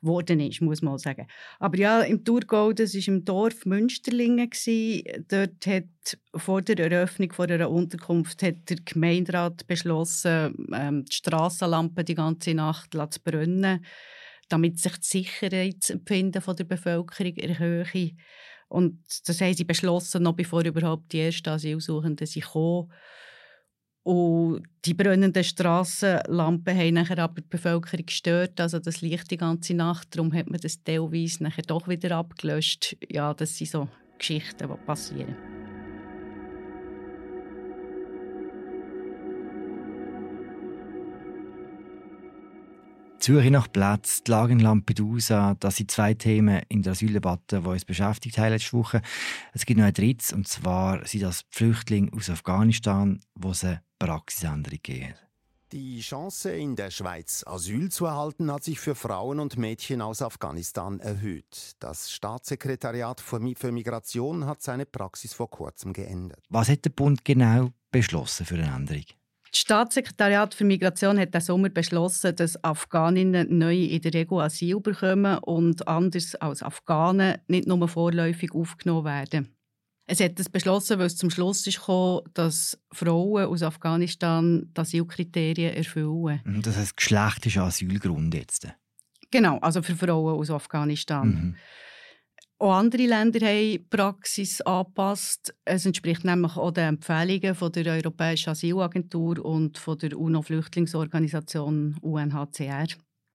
worden 0.00 0.40
ist, 0.40 0.60
muss 0.60 0.82
man 0.82 0.98
sagen. 0.98 1.28
Aber 1.60 1.78
ja, 1.78 2.00
im 2.00 2.24
Thurgau, 2.24 2.72
das 2.72 2.94
war 2.94 3.14
im 3.14 3.24
Dorf 3.24 3.64
Münsterlingen. 3.64 4.50
Dort 5.28 5.66
hat 5.68 6.18
vor 6.34 6.62
der 6.62 6.80
Eröffnung 6.80 7.32
von 7.32 7.48
einer 7.48 7.70
Unterkunft 7.70 8.42
hat 8.42 8.68
der 8.68 8.78
Gemeinderat 8.84 9.68
beschlossen, 9.68 10.66
ähm, 10.74 11.04
die 11.04 11.14
Strassenlampen 11.14 12.06
die 12.06 12.16
ganze 12.16 12.54
Nacht 12.54 12.90
zu 12.92 13.20
brennen 13.22 13.84
damit 14.50 14.78
sich 14.78 14.96
das 14.96 15.08
Sicherheitsempfinden 15.08 16.42
der 16.56 16.64
Bevölkerung 16.64 17.36
erhöhe. 17.36 18.16
Und 18.70 19.00
das 19.26 19.40
haben 19.40 19.54
sie 19.54 19.64
beschlossen, 19.64 20.22
noch 20.22 20.34
bevor 20.34 20.64
überhaupt 20.64 21.12
die 21.12 21.20
ersten 21.20 21.48
Asylsuchenden 21.48 22.26
kamen. 22.26 22.92
Und 24.02 24.62
die 24.84 24.94
brennenden 24.94 25.44
Strassenlampen 25.44 26.76
haben 26.76 26.94
nachher 26.94 27.18
aber 27.18 27.42
die 27.42 27.48
Bevölkerung 27.48 28.06
gestört, 28.06 28.58
also 28.60 28.78
das 28.78 29.02
Licht 29.02 29.30
die 29.30 29.36
ganze 29.36 29.74
Nacht. 29.74 30.16
Darum 30.16 30.32
hat 30.32 30.48
man 30.48 30.60
das 30.60 30.82
teilweise 30.82 31.42
nachher 31.42 31.62
doch 31.62 31.86
wieder 31.86 32.16
abgelöscht. 32.16 32.96
Ja, 33.10 33.34
das 33.34 33.58
sind 33.58 33.70
so 33.70 33.88
Geschichten, 34.18 34.68
die 34.68 34.86
passieren. 34.86 35.36
Suche 43.22 43.50
nach 43.50 43.70
Platz, 43.70 44.22
die 44.22 44.30
Lage 44.30 44.52
in 44.52 44.60
Lampedusa, 44.60 45.54
das 45.60 45.76
sind 45.76 45.90
zwei 45.90 46.14
Themen 46.14 46.62
in 46.68 46.82
der 46.82 46.92
Asyldebatte, 46.92 47.60
die 47.60 47.68
uns 47.68 47.84
beschäftigt 47.84 48.38
haben 48.38 48.50
letzte 48.50 48.72
Woche. 48.72 49.02
Es 49.52 49.66
gibt 49.66 49.78
noch 49.78 49.86
ein 49.86 49.92
drittes, 49.92 50.32
und 50.32 50.48
zwar 50.48 51.06
sind 51.06 51.22
das 51.22 51.44
Flüchtlinge 51.50 52.10
aus 52.14 52.30
Afghanistan, 52.30 53.20
wo 53.34 53.50
es 53.50 53.62
eine 53.62 53.82
Praxisänderung 53.98 54.78
geben. 54.82 55.14
Die 55.72 56.00
Chance, 56.00 56.50
in 56.50 56.74
der 56.74 56.90
Schweiz 56.90 57.44
Asyl 57.46 57.92
zu 57.92 58.06
erhalten, 58.06 58.50
hat 58.50 58.64
sich 58.64 58.80
für 58.80 58.96
Frauen 58.96 59.38
und 59.38 59.56
Mädchen 59.56 60.02
aus 60.02 60.20
Afghanistan 60.20 60.98
erhöht. 60.98 61.76
Das 61.78 62.10
Staatssekretariat 62.10 63.20
für 63.20 63.70
Migration 63.70 64.46
hat 64.46 64.62
seine 64.62 64.86
Praxis 64.86 65.32
vor 65.32 65.48
kurzem 65.48 65.92
geändert. 65.92 66.42
Was 66.48 66.68
hat 66.68 66.84
der 66.84 66.90
Bund 66.90 67.24
genau 67.24 67.70
beschlossen 67.92 68.46
für 68.46 68.56
eine 68.56 68.74
Änderung? 68.74 69.04
Das 69.52 69.60
Staatssekretariat 69.60 70.54
für 70.54 70.64
Migration 70.64 71.18
hat 71.18 71.34
diesen 71.34 71.46
Sommer 71.46 71.70
beschlossen, 71.70 72.36
dass 72.36 72.62
Afghaninnen 72.62 73.58
neu 73.58 73.76
in 73.76 74.00
der 74.00 74.14
Regel 74.14 74.40
Asyl 74.40 74.80
bekommen 74.80 75.38
und 75.38 75.88
anders 75.88 76.36
als 76.36 76.62
Afghanen 76.62 77.38
nicht 77.48 77.66
nur 77.66 77.88
vorläufig 77.88 78.52
aufgenommen 78.52 79.04
werden. 79.04 79.48
Es 80.06 80.20
hat 80.20 80.38
das 80.38 80.48
beschlossen, 80.48 80.98
weil 80.98 81.06
es 81.06 81.16
zum 81.16 81.30
Schluss 81.30 81.66
ist 81.66 81.78
gekommen, 81.78 82.22
dass 82.34 82.78
Frauen 82.92 83.46
aus 83.46 83.62
Afghanistan 83.62 84.68
die 84.76 84.80
Asylkriterien 84.80 85.74
erfüllen. 85.74 86.40
Mhm, 86.44 86.62
das 86.62 86.76
heißt, 86.76 86.96
Geschlecht 86.96 87.46
ist 87.46 87.58
Asylgrund 87.58 88.34
jetzt? 88.34 88.68
Genau, 89.30 89.58
also 89.58 89.82
für 89.82 89.94
Frauen 89.94 90.38
aus 90.38 90.50
Afghanistan. 90.50 91.28
Mhm. 91.28 91.56
Auch 92.62 92.74
andere 92.74 93.06
Länder 93.06 93.40
haben 93.46 93.58
die 93.58 93.78
Praxis 93.78 94.60
angepasst. 94.60 95.54
Es 95.64 95.86
entspricht 95.86 96.26
nämlich 96.26 96.58
auch 96.58 96.72
den 96.72 96.88
Empfehlungen 96.88 97.54
von 97.54 97.72
der 97.72 97.94
Europäischen 97.94 98.50
Asylagentur 98.50 99.42
und 99.42 99.78
von 99.78 99.96
der 99.96 100.18
UNO-Flüchtlingsorganisation 100.18 101.96
UNHCR. 102.02 102.88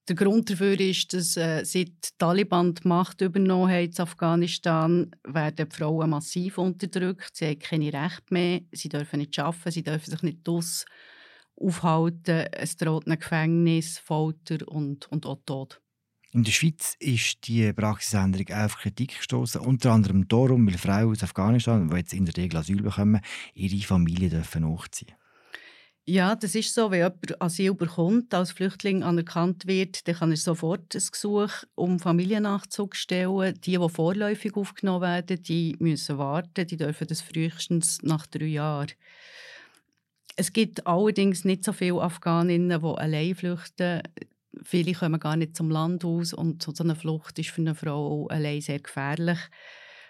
Der 0.08 0.15
Grund 0.15 0.51
dafür 0.51 0.79
ist, 0.79 1.12
dass 1.13 1.38
äh, 1.38 1.65
seit 1.65 1.88
die 1.88 2.17
Taliban 2.20 2.75
die 2.75 2.88
Macht 2.88 3.22
übernommen 3.22 3.72
haben 3.72 3.86
in 3.86 4.00
Afghanistan, 4.00 5.10
werden 5.24 5.70
die 5.72 5.75
Frauen 5.75 6.12
massiv 6.12 6.60
unterdrückt. 6.60 7.32
Sie 7.34 7.48
haben 7.48 7.58
keine 7.58 7.91
Rechte 7.91 8.32
mehr, 8.32 8.62
sie 8.74 8.89
dürfen 8.89 9.17
nicht 9.17 9.39
arbeiten, 9.39 9.72
sie 9.72 9.82
dürfen 9.82 10.12
sich 10.12 10.22
nicht 10.22 10.48
aus 10.48 10.86
aufhalten. 11.55 12.46
Es 12.51 12.77
droht 12.77 13.08
ein 13.08 13.17
Gefängnis, 13.17 13.98
Folter 13.98 14.67
und, 14.67 15.12
und 15.12 15.25
auch 15.25 15.39
Tod. 15.48 15.82
In 16.36 16.44
der 16.44 16.51
Schweiz 16.51 16.98
ist 17.00 17.48
die 17.48 17.72
Praxisänderung 17.72 18.48
auf 18.54 18.75
Kritik 18.75 19.15
gestoßen, 19.15 19.62
unter 19.62 19.94
anderem 19.94 20.27
darum, 20.27 20.68
weil 20.68 20.77
Frauen 20.77 21.12
aus 21.12 21.24
Afghanistan, 21.24 21.88
die 21.88 21.96
jetzt 21.96 22.13
in 22.13 22.25
der 22.25 22.36
Regel 22.36 22.58
Asyl 22.58 22.82
bekommen, 22.82 23.22
ihre 23.54 23.88
Familie 23.88 24.30
dürfen 24.30 24.63
nachziehen 24.63 25.13
ja, 26.08 26.36
das 26.36 26.54
ist 26.54 26.72
so. 26.72 26.92
Wenn 26.92 27.00
jemand 27.00 27.42
Asyl 27.42 27.74
bekommt, 27.74 28.32
als 28.34 28.51
Flüchtling 28.51 29.01
anerkannt 29.01 29.65
wird, 29.65 30.08
dann 30.08 30.13
kann 30.13 30.30
er 30.30 30.38
sofort 30.38 30.94
ein 30.94 31.01
Gesuch 31.12 31.50
um 31.74 32.00
Familiennachzug 32.00 32.96
stellen. 32.96 33.56
Die, 33.62 33.80
die 33.80 33.89
vorläufig 33.89 34.56
aufgenommen 34.56 35.01
werden, 35.01 35.42
die 35.42 35.75
müssen 35.80 36.20
warten. 36.20 36.68
Die 36.68 36.77
dürfen 36.77 37.08
das 37.08 37.22
frühestens 37.22 38.04
nach 38.04 38.27
drei 38.27 38.46
Jahren. 38.46 38.92
Es 40.36 40.54
gibt 40.54 40.86
allerdings 40.86 41.44
nicht 41.44 41.63
so 41.63 41.74
viele 41.74 42.01
Afghaninnen, 42.01 42.82
die 42.82 42.88
allein 42.88 43.34
flüchten. 43.34 44.04
Viele 44.64 44.94
kommen 44.94 45.20
gar 45.20 45.36
nicht 45.36 45.56
zum 45.56 45.70
Land 45.70 46.06
aus 46.06 46.34
und 46.34 46.64
so 46.64 46.84
eine 46.84 46.96
Flucht 46.96 47.38
ist 47.40 47.50
für 47.50 47.62
eine 47.62 47.76
Frau 47.76 48.28
allein 48.28 48.62
sehr 48.62 48.80
gefährlich. 48.80 49.40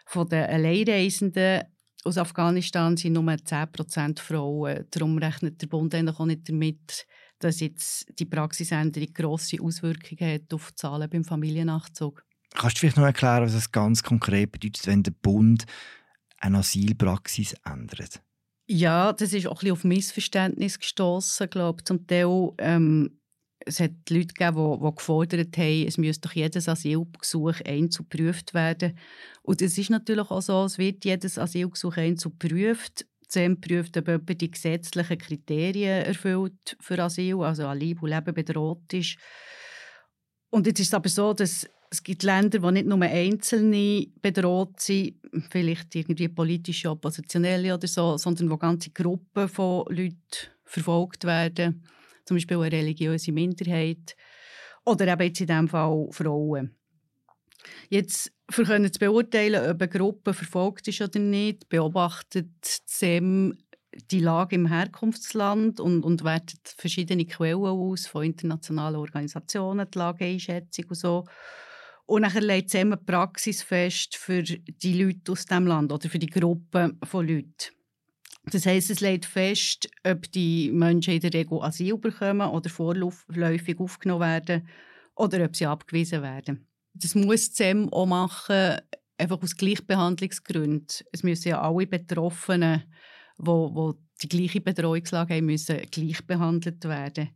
Von 0.05 0.29
den 0.29 0.45
Alleinreisenden 0.45 1.63
aus 2.03 2.17
Afghanistan 2.17 2.95
sind 2.95 3.13
nur 3.13 3.23
10% 3.23 4.19
Frauen. 4.19 4.85
Darum 4.91 5.17
rechnet 5.17 5.61
der 5.61 5.67
Bund 5.67 5.95
auch 5.95 6.25
nicht 6.25 6.47
damit, 6.47 7.07
dass 7.39 7.59
jetzt 7.59 8.07
die 8.19 8.25
Praxisänderung 8.25 9.11
grosse 9.13 9.61
Auswirkungen 9.61 10.33
hat 10.33 10.53
auf 10.53 10.69
die 10.69 10.75
Zahlen 10.75 11.09
beim 11.09 11.23
Familiennachzug. 11.23 12.23
Kannst 12.53 12.77
du 12.77 12.79
vielleicht 12.81 12.97
noch 12.97 13.05
erklären, 13.05 13.43
was 13.43 13.53
es 13.53 13.71
ganz 13.71 14.03
konkret 14.03 14.51
bedeutet, 14.51 14.85
wenn 14.87 15.03
der 15.03 15.11
Bund 15.11 15.65
eine 16.37 16.59
Asylpraxis 16.59 17.55
ändert? 17.65 18.21
Ja, 18.67 19.13
das 19.13 19.33
ist 19.33 19.47
auch 19.47 19.53
ein 19.53 19.59
bisschen 19.59 19.71
auf 19.73 19.83
Missverständnis 19.83 20.79
gestoßen, 20.79 21.49
glaube 21.49 21.79
ich. 21.79 21.85
Zum 21.85 22.07
Teil 22.07 22.51
ähm, 22.57 23.19
es 23.65 23.79
hat 23.79 23.91
Leute 24.09 24.27
gegeben, 24.27 24.79
die, 24.79 24.85
die 24.85 24.95
gefordert 24.95 25.57
haben, 25.57 25.87
es 25.87 25.97
müsste 25.97 26.27
doch 26.27 26.35
jedes 26.35 26.69
Asylgesuch 26.69 27.61
einzeln 27.65 28.07
geprüft 28.09 28.53
werden. 28.53 28.97
Und 29.41 29.61
es 29.61 29.77
ist 29.77 29.89
natürlich 29.89 30.29
auch 30.29 30.41
so, 30.41 30.65
es 30.65 30.77
wird 30.77 31.03
jedes 31.03 31.37
Asylgesuch 31.37 31.97
einzeln 31.97 32.37
geprüft. 32.37 33.05
ZEM 33.27 33.59
prüft, 33.59 33.97
ob 33.97 34.07
jemand 34.07 34.39
die 34.39 34.51
gesetzlichen 34.51 35.17
Kriterien 35.17 36.05
erfüllt 36.05 36.77
für 36.79 36.99
Asyl, 36.99 37.41
also 37.41 37.65
an 37.65 37.79
Leib 37.79 38.03
und 38.03 38.09
Leben 38.09 38.33
bedroht 38.35 38.93
ist. 38.93 39.17
Und 40.51 40.67
jetzt 40.67 40.79
ist 40.79 40.87
es 40.87 40.93
aber 40.93 41.09
so, 41.09 41.33
dass 41.33 41.67
es 41.89 42.03
gibt 42.03 42.23
Länder, 42.23 42.61
wo 42.61 42.69
nicht 42.69 42.85
nur 42.85 43.01
Einzelne 43.01 44.07
bedroht 44.21 44.79
sind, 44.79 45.15
vielleicht 45.49 45.95
irgendwie 45.95 46.27
politische 46.27 46.89
Oppositionelle 46.89 47.73
oder 47.73 47.87
so, 47.87 48.17
sondern 48.17 48.49
wo 48.49 48.57
ganze 48.57 48.91
Gruppen 48.91 49.49
von 49.49 49.85
Leuten 49.89 50.17
verfolgt 50.65 51.23
werden 51.23 51.83
zum 52.25 52.37
Beispiel 52.37 52.57
eine 52.57 52.71
religiöse 52.71 53.31
Minderheit 53.31 54.15
oder 54.83 55.07
eben 55.07 55.21
jetzt 55.21 55.41
in 55.41 55.47
diesem 55.47 55.67
Fall 55.67 56.07
Frauen. 56.11 56.75
Jetzt, 57.89 58.31
für 58.49 58.63
können 58.63 58.91
zu 58.91 58.99
beurteilen, 58.99 59.71
ob 59.71 59.81
eine 59.81 59.89
Gruppe 59.89 60.33
verfolgt 60.33 60.87
ist 60.87 61.01
oder 61.01 61.19
nicht, 61.19 61.67
beobachtet 61.69 62.81
SEM 62.85 63.57
die 64.11 64.19
Lage 64.19 64.55
im 64.55 64.67
Herkunftsland 64.67 65.79
und, 65.79 66.03
und 66.03 66.23
wertet 66.23 66.75
verschiedene 66.77 67.25
Quellen 67.25 67.65
aus, 67.65 68.07
von 68.07 68.25
internationalen 68.25 68.97
Organisationen, 68.97 69.87
die 69.89 69.97
Lageeinschätzung 69.97 70.85
und 70.89 70.95
so. 70.95 71.25
Und 72.05 72.21
dann 72.21 72.43
legt 72.43 72.69
SEM 72.69 72.93
eine 72.93 72.97
Praxis 72.97 73.63
fest 73.63 74.15
für 74.15 74.43
die 74.43 75.01
Leute 75.01 75.31
aus 75.31 75.45
diesem 75.45 75.65
Land 75.65 75.91
oder 75.91 76.07
für 76.09 76.19
die 76.19 76.27
Gruppe 76.27 76.95
von 77.03 77.27
Leuten. 77.27 77.74
Das 78.51 78.65
heisst, 78.65 78.91
es 78.91 79.01
legt 79.01 79.25
fest, 79.25 79.89
ob 80.03 80.31
die 80.31 80.71
Menschen 80.71 81.15
in 81.15 81.19
der 81.19 81.33
Regel 81.33 81.61
Asyl 81.61 81.97
bekommen 81.97 82.47
oder 82.47 82.69
vorläufig 82.69 83.79
aufgenommen 83.79 84.21
werden 84.21 84.67
oder 85.15 85.43
ob 85.43 85.55
sie 85.55 85.65
abgewiesen 85.65 86.21
werden. 86.21 86.67
Das 86.93 87.15
muss 87.15 87.51
die 87.53 87.87
auch 87.91 88.05
machen, 88.05 88.77
einfach 89.17 89.41
aus 89.41 89.55
Gleichbehandlungsgründen. 89.55 91.07
Es 91.11 91.23
müssen 91.23 91.49
ja 91.49 91.61
alle 91.61 91.87
Betroffenen, 91.87 92.83
die, 93.37 93.43
die 93.45 93.91
die 94.21 94.29
gleiche 94.29 94.61
Betreuungslage 94.61 95.35
haben, 95.35 95.45
müssen 95.45 95.81
gleich 95.91 96.25
behandelt 96.25 96.83
werden. 96.85 97.29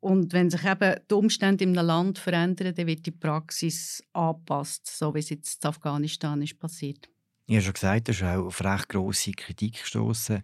Und 0.00 0.32
wenn 0.32 0.50
sich 0.50 0.64
eben 0.64 1.00
die 1.10 1.14
Umstände 1.14 1.64
in 1.64 1.76
einem 1.76 1.86
Land 1.86 2.18
verändern, 2.18 2.74
dann 2.74 2.86
wird 2.86 3.06
die 3.06 3.12
Praxis 3.12 4.02
angepasst, 4.12 4.86
so 4.86 5.14
wie 5.14 5.20
es 5.20 5.30
jetzt 5.30 5.64
in 5.64 5.68
Afghanistan 5.68 6.42
ist 6.42 6.58
passiert. 6.58 7.08
Ich 7.46 7.54
habe 7.54 7.64
schon 7.64 7.74
gesagt, 7.74 8.08
das 8.08 8.16
ist 8.16 8.22
auch 8.22 8.46
auf 8.46 8.64
recht 8.64 8.88
grosse 8.88 9.32
Kritik 9.32 9.80
gestoßen. 9.80 10.42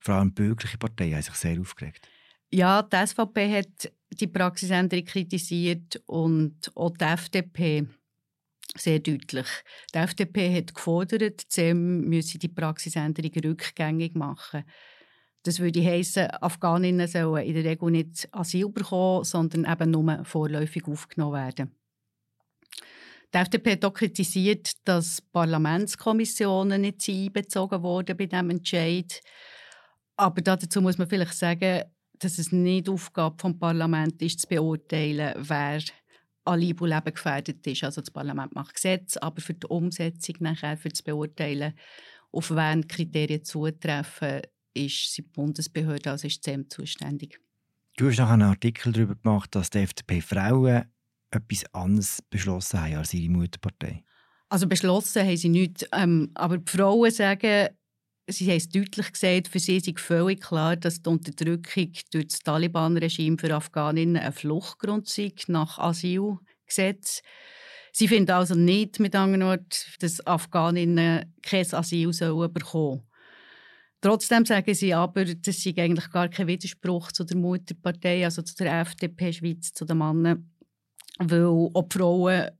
Vor 0.00 0.14
allem 0.14 0.28
die 0.28 0.42
bürgerliche 0.42 0.78
Partei 0.78 1.10
hat 1.12 1.24
sich 1.24 1.34
sehr 1.34 1.60
aufgeregt. 1.60 2.08
Ja, 2.50 2.82
die 2.82 3.06
SVP 3.06 3.58
hat 3.58 3.92
die 4.10 4.26
Praxisänderung 4.26 5.04
kritisiert 5.04 6.02
und 6.06 6.70
auch 6.74 6.96
die 6.96 7.04
FDP 7.04 7.86
sehr 8.76 9.00
deutlich. 9.00 9.46
Die 9.94 9.98
FDP 9.98 10.54
hat 10.54 10.74
gefordert, 10.74 11.40
CEM 11.48 12.02
müsse 12.02 12.38
die 12.38 12.48
Praxisänderung 12.48 13.32
rückgängig 13.44 14.14
machen. 14.14 14.64
Das 15.42 15.60
würde 15.60 15.84
heißen, 15.84 16.30
Afghaninnen 16.42 17.06
sollen 17.06 17.46
in 17.46 17.54
der 17.54 17.64
Regel 17.64 17.90
nicht 17.90 18.28
Asyl 18.32 18.68
bekommen, 18.68 19.24
sondern 19.24 19.70
eben 19.70 19.90
nur 19.90 20.24
vorläufig 20.24 20.86
aufgenommen 20.86 21.34
werden. 21.34 21.74
Die 23.34 23.38
FDP 23.38 23.72
hat 23.72 23.84
auch 23.84 23.92
kritisiert, 23.92 24.72
dass 24.84 25.20
Parlamentskommissionen 25.20 26.80
nicht 26.80 27.06
einbezogen 27.08 27.82
wurden 27.82 28.16
bei 28.16 28.26
diesem 28.26 28.50
Entscheid. 28.50 29.20
Aber 30.16 30.40
dazu 30.40 30.80
muss 30.80 30.96
man 30.96 31.08
vielleicht 31.08 31.34
sagen, 31.34 31.82
dass 32.18 32.38
es 32.38 32.52
nicht 32.52 32.88
Aufgabe 32.88 33.36
des 33.36 33.58
Parlaments 33.58 34.22
ist, 34.22 34.40
zu 34.40 34.48
beurteilen, 34.48 35.34
wer 35.36 35.82
an 36.44 36.60
Leib 36.60 36.80
und 36.80 36.88
Leben 36.88 37.14
gefährdet 37.14 37.66
ist. 37.66 37.84
Also 37.84 38.00
das 38.00 38.10
Parlament 38.10 38.54
macht 38.54 38.74
Gesetze, 38.74 39.22
aber 39.22 39.40
für 39.40 39.54
die 39.54 39.66
Umsetzung 39.66 40.36
nachher, 40.40 40.76
für 40.76 40.88
das 40.88 41.02
Beurteilen, 41.02 41.74
auf 42.32 42.50
wen 42.50 42.88
Kriterien 42.88 43.44
zutreffen, 43.44 44.40
ist 44.74 45.16
die 45.16 45.22
Bundesbehörde, 45.22 46.10
also 46.10 46.26
ist 46.26 46.46
die 46.46 46.68
zuständig. 46.68 47.40
Du 47.96 48.08
hast 48.08 48.18
noch 48.18 48.30
einen 48.30 48.42
Artikel 48.42 48.92
darüber 48.92 49.16
gemacht, 49.16 49.54
dass 49.54 49.70
die 49.70 49.78
FDP 49.78 50.20
Frauen 50.20 50.84
etwas 51.30 51.64
anderes 51.74 52.22
beschlossen 52.30 52.80
haben 52.80 52.96
als 52.96 53.14
ihre 53.14 53.32
Mutterpartei? 53.32 54.04
Also 54.48 54.66
beschlossen 54.66 55.26
haben 55.26 55.36
sie 55.36 55.48
nichts. 55.48 55.84
Ähm, 55.92 56.30
aber 56.34 56.58
die 56.58 56.70
Frauen 56.70 57.10
sagen, 57.10 57.68
sie 58.28 58.48
haben 58.48 58.56
es 58.56 58.68
deutlich 58.68 59.12
gesagt, 59.12 59.48
für 59.48 59.58
sie 59.58 59.76
ist 59.76 60.00
völlig 60.00 60.40
klar, 60.40 60.76
dass 60.76 61.02
die 61.02 61.10
Unterdrückung 61.10 61.92
durch 62.12 62.28
das 62.28 62.40
Taliban-Regime 62.40 63.36
für 63.38 63.54
Afghaninnen 63.54 64.16
ein 64.16 64.32
Fluchtgrund 64.32 65.08
sei 65.08 65.32
nach 65.48 65.78
Asylgesetz. 65.78 67.22
Sie 67.92 68.08
finden 68.08 68.30
also 68.30 68.54
nicht, 68.54 69.00
mit 69.00 69.14
anderen 69.14 69.48
Worten, 69.48 69.66
dass 69.98 70.26
Afghaninnen 70.26 71.34
kein 71.42 71.74
Asyl 71.74 72.12
sollen 72.12 72.52
bekommen 72.52 73.02
Trotzdem 74.00 74.44
sagen 74.44 74.74
sie 74.74 74.94
aber, 74.94 75.24
das 75.24 75.60
sei 75.60 75.74
eigentlich 75.76 76.10
gar 76.10 76.28
kein 76.28 76.46
Widerspruch 76.46 77.10
zu 77.10 77.24
der 77.24 77.36
Mutterpartei, 77.36 78.24
also 78.24 78.42
zu 78.42 78.54
der 78.54 78.80
FDP 78.82 79.32
Schweiz, 79.32 79.72
zu 79.72 79.84
den 79.84 79.98
Männern, 79.98 80.48
weil 81.18 81.44
auch 81.44 81.82
die 81.82 81.98
Frauen 81.98 82.50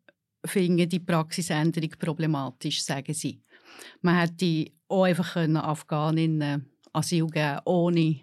finden 0.45 0.89
die 0.89 1.01
Praxisänderung 1.01 1.91
problematisch, 1.99 2.83
sagen 2.83 3.15
sie. 3.15 3.41
Man 4.03 4.19
hätte 4.19 4.73
auch 4.89 5.05
einfach 5.05 5.37
Afghaninnen 5.37 6.71
Asyl 6.93 7.27
geben 7.27 7.61
ohne 7.65 8.21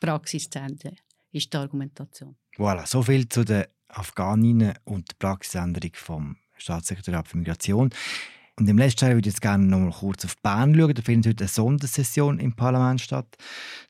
Praxis 0.00 0.48
zu 0.48 0.58
ändern, 0.58 0.96
ist 1.32 1.52
die 1.52 1.56
Argumentation. 1.56 2.36
Voilà, 2.56 2.86
so 2.86 3.02
viel 3.02 3.28
zu 3.28 3.44
den 3.44 3.64
Afghaninnen 3.88 4.74
und 4.84 5.08
der 5.10 5.16
Praxisänderung 5.18 5.92
vom 5.94 6.36
Staatssekretariat 6.56 7.28
für 7.28 7.36
Migration. 7.36 7.90
Und 8.58 8.68
im 8.68 8.78
letzten 8.78 9.04
Jahr 9.04 9.14
würde 9.14 9.28
ich 9.28 9.34
jetzt 9.34 9.42
gerne 9.42 9.66
noch 9.66 9.78
mal 9.78 9.92
kurz 9.92 10.24
auf 10.24 10.36
Bern 10.38 10.74
schauen. 10.74 10.94
Da 10.94 11.02
findet 11.02 11.30
heute 11.30 11.44
eine 11.44 11.48
Sondersession 11.48 12.38
im 12.38 12.56
Parlament 12.56 13.02
statt 13.02 13.36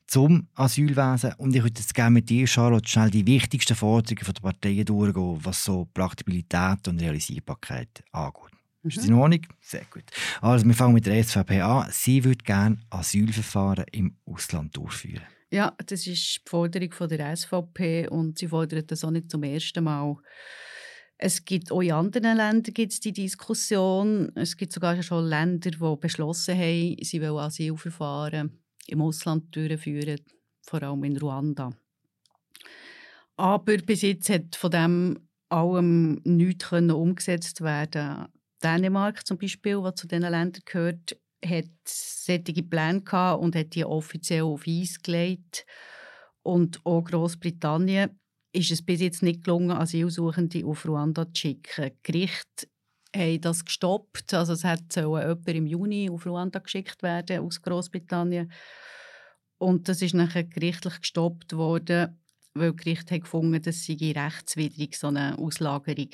zum 0.08 0.48
Asylwesen. 0.54 1.34
Und 1.38 1.54
ich 1.54 1.62
würde 1.62 1.78
jetzt 1.78 1.94
gerne 1.94 2.14
mit 2.14 2.28
dir, 2.28 2.46
Charlotte, 2.48 2.88
schnell 2.88 3.10
die 3.10 3.26
wichtigsten 3.26 3.76
Forderungen 3.76 4.24
der 4.34 4.40
Parteien 4.40 4.84
durchgehen, 4.84 5.38
was 5.42 5.64
so 5.64 5.86
Praktikabilität 5.94 6.88
und 6.88 7.00
Realisierbarkeit 7.00 8.02
angeht. 8.10 8.52
Mhm. 8.82 8.88
Ist 8.88 8.98
das 8.98 9.06
in 9.06 9.14
Ordnung? 9.14 9.46
Sehr 9.60 9.84
gut. 9.88 10.04
Also, 10.40 10.66
wir 10.66 10.74
fangen 10.74 10.94
mit 10.94 11.06
der 11.06 11.22
SVP 11.22 11.60
an. 11.60 11.88
Sie 11.92 12.24
würde 12.24 12.42
gerne 12.44 12.78
Asylverfahren 12.90 13.84
im 13.92 14.16
Ausland 14.26 14.76
durchführen. 14.76 15.22
Ja, 15.50 15.74
das 15.86 16.06
ist 16.06 16.40
die 16.44 16.50
Forderung 16.50 16.90
der 17.08 17.36
SVP 17.36 18.08
und 18.08 18.38
sie 18.38 18.48
fordert 18.48 18.90
das 18.90 19.04
auch 19.04 19.12
nicht 19.12 19.30
zum 19.30 19.44
ersten 19.44 19.84
Mal. 19.84 20.16
Es 21.18 21.44
gibt 21.44 21.72
auch 21.72 21.80
in 21.80 21.92
anderen 21.92 22.36
Ländern 22.36 22.74
gibt's 22.74 23.00
die 23.00 23.12
Diskussion. 23.12 24.32
Es 24.34 24.56
gibt 24.56 24.72
sogar 24.72 25.02
schon 25.02 25.26
Länder, 25.26 25.70
die 25.70 25.96
beschlossen 25.98 26.56
haben, 26.56 26.96
sie 27.00 27.22
wollen 27.22 27.38
Asylverfahren 27.38 28.58
im 28.86 29.02
Ausland 29.02 29.54
durchführen, 29.54 30.20
vor 30.62 30.82
allem 30.82 31.04
in 31.04 31.16
Ruanda. 31.16 31.72
Aber 33.36 33.76
bis 33.78 34.02
jetzt 34.02 34.28
hat 34.28 34.56
von 34.56 34.70
dem 34.70 35.28
allem 35.48 36.20
nichts 36.24 36.72
umgesetzt 36.72 37.60
werden. 37.60 38.26
Dänemark 38.62 39.26
zum 39.26 39.38
Beispiel, 39.38 39.82
was 39.82 39.94
zu 39.96 40.06
diesen 40.06 40.22
Ländern 40.22 40.62
gehört, 40.64 41.16
hat 41.44 41.70
solche 41.86 42.62
Pläne 42.62 43.02
gehabt 43.02 43.42
und 43.42 43.54
hat 43.54 43.74
die 43.74 43.84
offiziell 43.84 44.42
auf 44.42 44.64
Eis 44.66 45.00
gelegt. 45.02 45.66
Und 46.42 46.80
auch 46.84 47.02
Großbritannien 47.02 48.18
ist 48.56 48.70
es 48.70 48.82
bis 48.82 49.00
jetzt 49.00 49.22
nicht 49.22 49.44
gelungen, 49.44 49.70
Asylsuchende 49.70 50.64
auf 50.64 50.86
Ruanda 50.86 51.26
zu 51.26 51.40
schicken. 51.40 51.90
Die 51.90 52.12
Gerichte 52.12 52.68
haben 53.14 53.40
das 53.40 53.64
gestoppt. 53.64 54.32
Also 54.34 54.54
es 54.54 54.64
hat 54.64 54.96
jemand 54.96 55.46
im 55.48 55.66
Juni 55.66 56.10
auf 56.10 56.26
Ruanda 56.26 56.58
geschickt 56.58 57.02
werden 57.02 57.40
aus 57.40 57.60
Großbritannien. 57.60 58.50
Und 59.58 59.88
das 59.88 60.02
ist 60.02 60.14
nachher 60.14 60.44
gerichtlich 60.44 61.00
gestoppt 61.00 61.54
worden, 61.54 62.18
weil 62.54 62.72
das 62.72 62.84
Gericht 62.84 63.10
hat 63.10 63.20
gefunden, 63.22 63.62
das 63.62 63.84
sei 63.84 63.96
rechtswidrig, 64.14 64.96
so 64.96 65.08
eine 65.08 65.38
Auslagerung. 65.38 66.10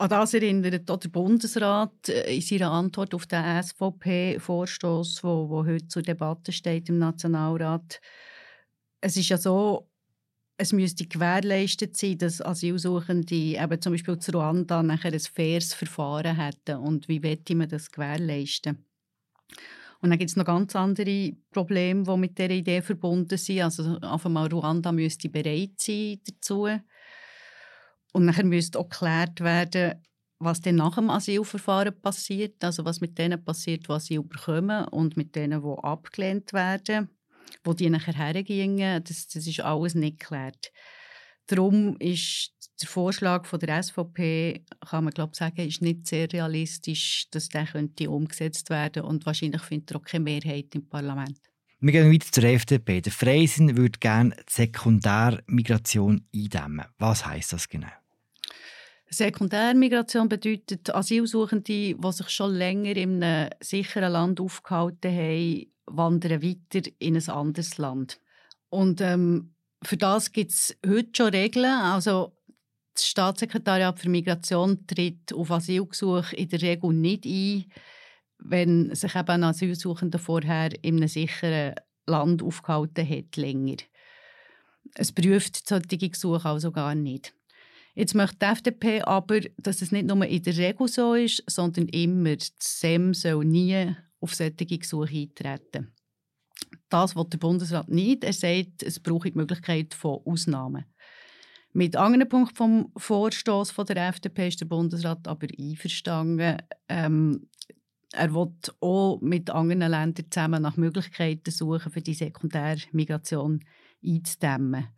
An 0.00 0.10
das 0.10 0.32
erinnert 0.32 0.88
auch 0.90 0.98
der 0.98 1.08
Bundesrat 1.08 2.08
äh, 2.08 2.36
in 2.36 2.40
seiner 2.40 2.70
Antwort 2.70 3.14
auf 3.14 3.26
den 3.26 3.62
SVP-Vorstoß, 3.62 5.24
wo 5.24 5.66
heute 5.66 5.88
zur 5.88 6.02
Debatte 6.02 6.52
steht 6.52 6.88
im 6.88 6.98
Nationalrat. 6.98 8.00
Es 9.00 9.16
ist 9.16 9.28
ja 9.28 9.38
so, 9.38 9.87
es 10.60 10.72
müsste 10.72 11.06
gewährleistet 11.06 11.96
sein, 11.96 12.18
dass 12.18 12.42
Asylsuchende 12.42 13.34
eben 13.34 13.80
zum 13.80 13.92
Beispiel 13.92 14.18
zu 14.18 14.32
Ruanda 14.32 14.82
nachher 14.82 15.12
ein 15.12 15.20
faires 15.20 15.72
Verfahren 15.72 16.36
hätten. 16.36 16.78
Und 16.78 17.08
wie 17.08 17.22
wette 17.22 17.54
man 17.54 17.68
das 17.68 17.92
gewährleisten? 17.92 18.84
Und 20.00 20.10
dann 20.10 20.18
gibt 20.18 20.30
es 20.30 20.36
noch 20.36 20.44
ganz 20.44 20.74
andere 20.74 21.32
Probleme, 21.52 22.02
die 22.02 22.16
mit 22.16 22.38
dieser 22.38 22.50
Idee 22.50 22.82
verbunden 22.82 23.38
sind. 23.38 23.62
Also 23.62 23.98
auf 24.02 24.26
einmal 24.26 24.48
Ruanda 24.48 24.90
müsste 24.90 25.28
bereit 25.28 25.74
sein 25.78 26.20
dazu. 26.26 26.68
Und 28.12 28.24
nachher 28.24 28.44
müsste 28.44 28.80
auch 28.80 28.88
geklärt 28.88 29.40
werden, 29.40 30.02
was 30.40 30.60
dann 30.60 30.76
nach 30.76 30.96
dem 30.96 31.08
Asylverfahren 31.08 32.00
passiert. 32.00 32.64
Also 32.64 32.84
was 32.84 33.00
mit 33.00 33.16
denen 33.16 33.44
passiert, 33.44 33.86
die 33.86 33.92
Asyl 33.92 34.22
bekommen 34.24 34.88
und 34.88 35.16
mit 35.16 35.36
denen, 35.36 35.62
die 35.62 35.82
abgelehnt 35.82 36.52
werden 36.52 37.10
wo 37.64 37.72
die 37.72 37.90
nachher 37.90 38.14
hergingen, 38.14 39.02
das, 39.04 39.28
das 39.28 39.46
ist 39.46 39.60
alles 39.60 39.94
nicht 39.94 40.20
geklärt. 40.20 40.72
Darum 41.46 41.96
ist 41.98 42.52
der 42.80 42.88
Vorschlag 42.88 43.46
von 43.46 43.58
der 43.58 43.82
SVP, 43.82 44.64
kann 44.88 45.04
man 45.04 45.12
glaube 45.12 45.34
sagen, 45.34 45.66
ist 45.66 45.82
nicht 45.82 46.06
sehr 46.06 46.32
realistisch, 46.32 47.28
dass 47.30 47.48
der 47.48 47.66
könnte 47.66 48.10
umgesetzt 48.10 48.70
werden 48.70 49.02
und 49.02 49.26
wahrscheinlich 49.26 49.62
findet 49.62 49.90
er 49.90 49.96
auch 49.96 50.04
keine 50.04 50.24
Mehrheit 50.24 50.74
im 50.74 50.88
Parlament. 50.88 51.38
Wir 51.80 51.92
gehen 51.92 52.12
weiter 52.12 52.32
zur 52.32 52.44
FDP. 52.44 53.00
Der 53.00 53.12
Freisinn 53.12 53.76
würde 53.76 53.98
gerne 54.00 54.36
Sekundärmigration 54.48 56.26
eindämmen. 56.34 56.86
Was 56.98 57.24
heißt 57.24 57.52
das 57.52 57.68
genau? 57.68 57.86
Sekundärmigration 59.10 60.28
bedeutet 60.28 60.92
Asylsuchende, 60.94 61.62
die 61.64 61.96
sich 62.10 62.28
schon 62.28 62.54
länger 62.54 62.96
in 62.96 63.22
einem 63.22 63.50
sicheren 63.60 64.12
Land 64.12 64.40
aufgehalten 64.40 65.10
haben, 65.10 65.66
wandern 65.90 66.42
weiter 66.42 66.88
in 66.98 67.16
ein 67.16 67.28
anderes 67.28 67.78
Land. 67.78 68.20
Und 68.70 69.00
ähm, 69.00 69.54
für 69.82 69.96
das 69.96 70.32
gibt 70.32 70.52
es 70.52 70.76
heute 70.86 71.10
schon 71.14 71.28
Regeln. 71.28 71.64
Also 71.66 72.32
das 72.94 73.06
Staatssekretariat 73.06 73.98
für 73.98 74.08
Migration 74.08 74.86
tritt 74.86 75.32
auf 75.32 75.50
Asylgesuche 75.50 76.34
in 76.36 76.48
der 76.48 76.62
Regel 76.62 76.92
nicht 76.92 77.24
ein, 77.26 77.64
wenn 78.38 78.94
sich 78.94 79.14
eben 79.14 79.28
ein 79.28 79.44
Asylsuchender 79.44 80.18
vorher 80.18 80.70
in 80.82 80.96
einem 80.96 81.08
sicheren 81.08 81.74
Land 82.06 82.42
aufgehalten 82.42 83.08
hat, 83.08 83.36
länger. 83.36 83.76
Es 84.94 85.12
prüft 85.12 85.68
solche 85.68 85.98
Gesuche 85.98 86.48
also 86.48 86.72
gar 86.72 86.94
nicht. 86.94 87.34
Jetzt 87.94 88.14
möchte 88.14 88.38
die 88.40 88.46
FDP 88.46 89.02
aber, 89.02 89.40
dass 89.56 89.82
es 89.82 89.92
nicht 89.92 90.06
nur 90.06 90.24
in 90.24 90.42
der 90.42 90.56
Regel 90.56 90.88
so 90.88 91.14
ist, 91.14 91.42
sondern 91.46 91.88
immer. 91.88 92.36
Das 92.36 92.52
SEM 92.58 93.12
soll 93.12 93.44
nie 93.44 93.94
auf 94.20 94.34
solche 94.34 94.66
Gesuche 94.66 95.16
eintreten. 95.16 95.92
Das 96.88 97.14
will 97.14 97.24
der 97.24 97.38
Bundesrat 97.38 97.88
nicht. 97.88 98.24
Er 98.24 98.32
sagt, 98.32 98.82
es 98.82 99.00
brauche 99.00 99.30
die 99.30 99.36
Möglichkeit 99.38 99.94
von 99.94 100.20
Ausnahmen. 100.24 100.84
Mit 101.72 101.96
anderen 101.96 102.28
Punkten 102.28 102.56
vom 102.56 102.92
Vorstoß 102.96 103.70
von 103.70 103.86
der 103.86 104.08
FDP 104.08 104.48
ist 104.48 104.60
der 104.60 104.66
Bundesrat 104.66 105.28
aber 105.28 105.46
einverstanden. 105.58 106.56
Ähm, 106.88 107.48
er 108.12 108.34
will 108.34 108.52
auch 108.80 109.20
mit 109.20 109.50
anderen 109.50 109.90
Ländern 109.90 110.30
zusammen 110.30 110.62
nach 110.62 110.76
Möglichkeiten 110.76 111.50
suchen, 111.50 111.92
für 111.92 112.00
die 112.00 112.14
Sekundärmigration 112.14 113.62
einzudämmen. 114.04 114.88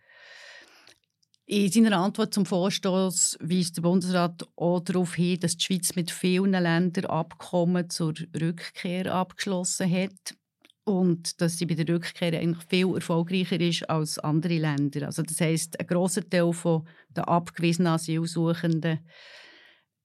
In 1.52 1.68
seiner 1.68 1.98
Antwort 1.98 2.32
zum 2.32 2.46
Vorstoß 2.46 3.38
weist 3.40 3.76
der 3.76 3.82
Bundesrat 3.82 4.46
auch 4.54 4.78
darauf 4.78 5.16
hin, 5.16 5.40
dass 5.40 5.56
die 5.56 5.64
Schweiz 5.64 5.96
mit 5.96 6.12
vielen 6.12 6.52
Ländern 6.52 7.06
Abkommen 7.06 7.90
zur 7.90 8.14
Rückkehr 8.40 9.12
abgeschlossen 9.12 9.90
hat 9.90 10.36
und 10.84 11.40
dass 11.40 11.58
sie 11.58 11.66
bei 11.66 11.74
der 11.74 11.92
Rückkehr 11.92 12.38
eigentlich 12.38 12.64
viel 12.68 12.94
erfolgreicher 12.94 13.60
ist 13.60 13.90
als 13.90 14.20
andere 14.20 14.58
Länder. 14.58 15.06
Also 15.06 15.22
das 15.22 15.40
heißt, 15.40 15.80
ein 15.80 15.88
großer 15.88 16.30
Teil 16.30 16.52
von 16.52 16.86
der 17.08 17.26
abgewiesenen 17.26 17.94
Asylsuchenden 17.94 19.00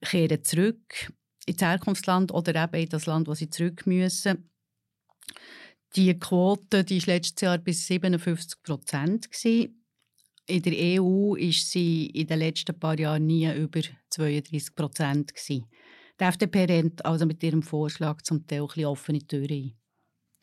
kehren 0.02 0.44
zurück 0.44 1.12
ins 1.46 1.62
Herkunftsland 1.62 2.34
oder 2.34 2.56
eben 2.64 2.82
in 2.86 2.90
das 2.90 3.06
Land, 3.06 3.28
wo 3.28 3.36
sie 3.36 3.52
zurück 3.52 3.86
müssen. 3.86 4.50
Die 5.96 6.18
Quote 6.18 6.84
die 6.84 7.06
war 7.06 7.14
letztes 7.14 7.42
Jahr 7.42 7.60
bis 7.60 7.86
57 7.86 8.64
Prozent. 8.64 9.30
In 10.48 10.62
der 10.62 11.02
EU 11.02 11.36
ist 11.36 11.72
sie 11.72 12.08
in 12.08 12.28
den 12.28 12.40
letzten 12.40 12.78
paar 12.80 13.00
Jahren 13.00 13.26
nie 13.26 13.52
über 13.56 13.82
32 14.10 14.76
Prozent. 14.76 15.34
Die 15.50 15.64
FDP 16.18 16.66
rennt 16.66 17.04
also 17.04 17.26
mit 17.26 17.42
ihrem 17.44 17.64
Vorschlag 17.64 18.22
zum 18.22 18.46
Teil 18.46 18.68
ein 18.76 18.86
offene 18.86 19.20
Türen 19.20 19.52
ein. 19.52 19.74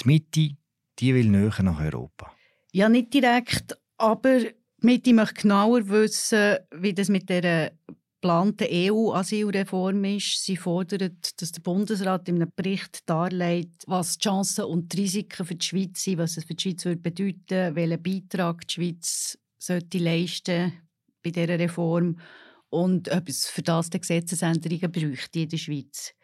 Die 0.02 0.06
Mitte 0.06 0.56
die 0.98 1.14
will 1.14 1.28
näher 1.28 1.62
nach 1.62 1.80
Europa. 1.80 2.32
Ja, 2.72 2.88
nicht 2.88 3.14
direkt, 3.14 3.76
aber 3.96 4.40
die 4.40 4.54
Mitte 4.80 5.14
möchte 5.14 5.42
genauer 5.42 5.88
wissen, 5.88 6.58
wie 6.74 6.92
das 6.92 7.08
mit 7.08 7.28
der 7.28 7.72
geplanten 8.20 8.68
EU-Asylreform 8.70 10.04
ist. 10.04 10.44
Sie 10.44 10.56
fordert, 10.56 11.40
dass 11.40 11.52
der 11.52 11.60
Bundesrat 11.60 12.28
in 12.28 12.36
einem 12.36 12.52
Bericht 12.54 13.08
darlegt, 13.08 13.84
was 13.86 14.18
die 14.18 14.28
Chancen 14.28 14.64
und 14.66 14.92
die 14.92 15.02
Risiken 15.02 15.44
für 15.44 15.56
die 15.56 15.66
Schweiz 15.66 16.04
sind, 16.04 16.18
was 16.18 16.36
es 16.36 16.44
für 16.44 16.54
die 16.54 16.62
Schweiz 16.62 16.84
würde 16.84 17.00
bedeuten, 17.00 17.74
welchen 17.74 18.02
Beitrag 18.02 18.66
die 18.68 18.74
Schweiz 18.74 19.38
sollte 19.66 19.98
leisten 19.98 20.72
bei 21.22 21.30
dieser 21.30 21.58
Reform 21.58 22.18
und 22.70 23.10
ob 23.10 23.28
es 23.28 23.46
für 23.46 23.62
das 23.62 23.90
die 23.90 24.00
Gesetzesänderungen 24.00 24.90
bräuchte 24.90 25.40
in 25.40 25.48
der 25.48 25.58
Schweiz. 25.58 26.14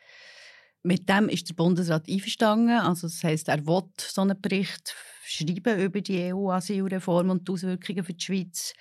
Mit 0.83 1.09
dem 1.09 1.29
ist 1.29 1.49
der 1.49 1.55
Bundesrat 1.55 2.09
einverstanden. 2.09 2.79
Also 2.79 3.09
das 3.09 3.23
heißt, 3.23 3.49
er 3.49 3.67
will 3.67 3.83
so 3.99 4.23
einen 4.23 4.41
Bericht 4.41 4.95
schreiben 5.25 5.81
über 5.81 6.01
die 6.01 6.33
EU-Asylreform 6.33 7.31
und 7.31 7.47
die 7.47 7.53
Auswirkungen 7.53 8.05
für 8.05 8.15
die 8.15 8.25
Schweiz. 8.25 8.73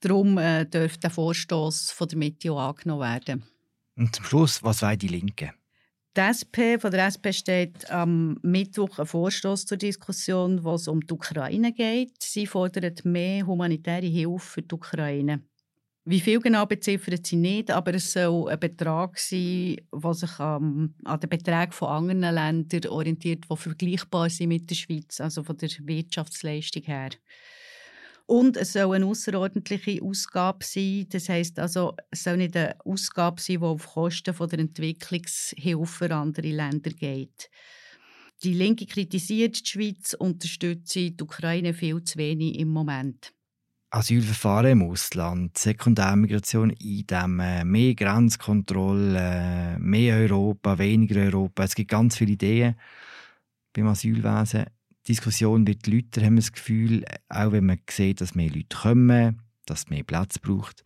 Darum 0.00 0.38
äh, 0.38 0.64
dürfte 0.64 1.00
der 1.00 1.10
Vorstoß 1.10 1.90
von 1.90 2.08
der 2.08 2.18
Mitte 2.18 2.52
auch 2.52 2.70
angenommen 2.70 3.02
werden. 3.02 3.44
Und 3.96 4.16
zum 4.16 4.24
Schluss, 4.24 4.62
was 4.62 4.82
wollen 4.82 4.98
die 4.98 5.08
Linken? 5.08 5.50
Die 6.16 6.20
SP, 6.26 6.74
von 6.80 6.90
der 6.90 7.06
SP 7.06 7.30
steht 7.30 7.88
am 7.88 8.36
Mittwoch 8.42 8.98
ein 8.98 9.06
Vorstoß 9.06 9.64
zur 9.64 9.76
Diskussion, 9.76 10.64
wo 10.64 10.76
um 10.90 11.00
die 11.00 11.14
Ukraine 11.14 11.72
geht. 11.72 12.20
Sie 12.20 12.48
fordert 12.48 13.04
mehr 13.04 13.46
humanitäre 13.46 14.06
Hilfe 14.06 14.38
für 14.40 14.62
die 14.62 14.74
Ukraine. 14.74 15.44
Wie 16.04 16.18
viel 16.18 16.40
genau 16.40 16.66
beziffert 16.66 17.26
sie 17.26 17.36
nicht, 17.36 17.70
aber 17.70 17.94
es 17.94 18.12
soll 18.12 18.48
ein 18.48 18.58
Betrag 18.58 19.18
sein, 19.18 19.76
der 19.92 20.14
sich 20.14 20.40
an, 20.40 20.94
an 21.04 21.20
den 21.20 21.30
Beträgen 21.30 21.72
von 21.72 21.88
anderen 21.88 22.34
Ländern 22.34 22.90
orientiert, 22.90 23.44
die 23.48 23.56
vergleichbar 23.56 24.30
sind 24.30 24.48
mit 24.48 24.68
der 24.68 24.74
Schweiz, 24.74 25.20
also 25.20 25.44
von 25.44 25.58
der 25.58 25.70
Wirtschaftsleistung 25.82 26.82
her. 26.82 27.10
Und 28.30 28.56
es 28.56 28.74
soll 28.74 28.94
eine 28.94 29.06
außerordentliche 29.06 30.00
Ausgabe 30.04 30.64
sein. 30.64 31.04
Das 31.10 31.28
heißt 31.28 31.58
also, 31.58 31.96
es 32.12 32.22
soll 32.22 32.36
nicht 32.36 32.56
eine 32.56 32.76
Ausgabe 32.84 33.40
sein, 33.40 33.58
die 33.58 33.64
auf 33.64 33.88
Kosten 33.88 34.32
von 34.32 34.48
der 34.48 34.60
Entwicklungshilfe 34.60 35.84
für 35.84 36.14
andere 36.14 36.46
Länder 36.46 36.90
geht. 36.90 37.50
Die 38.44 38.54
Linke 38.54 38.86
kritisiert 38.86 39.58
die 39.60 39.68
Schweiz, 39.68 40.14
unterstützt 40.14 40.94
die 40.94 41.16
Ukraine 41.20 41.74
viel 41.74 42.04
zu 42.04 42.18
wenig 42.18 42.56
im 42.60 42.68
Moment. 42.68 43.32
Asylverfahren 43.90 44.70
im 44.70 44.82
Ausland, 44.84 45.58
Sekundärmigration 45.58 46.72
eindämmen, 46.80 47.68
mehr 47.68 47.96
Grenzkontrolle, 47.96 49.76
mehr 49.80 50.14
Europa, 50.18 50.78
weniger 50.78 51.22
Europa. 51.22 51.64
Es 51.64 51.74
gibt 51.74 51.90
ganz 51.90 52.16
viele 52.16 52.34
Ideen 52.34 52.76
beim 53.72 53.88
Asylwesen. 53.88 54.66
Diskussion 55.10 55.66
wird 55.66 55.86
lauter, 55.86 56.24
haben 56.24 56.34
wir 56.34 56.42
das 56.42 56.52
Gefühl, 56.52 57.04
auch 57.28 57.52
wenn 57.52 57.66
man 57.66 57.80
sieht, 57.90 58.20
dass 58.20 58.34
mehr 58.34 58.50
Leute 58.50 58.76
kommen, 58.76 59.42
dass 59.66 59.80
es 59.80 59.90
mehr 59.90 60.04
Platz 60.04 60.38
braucht. 60.38 60.84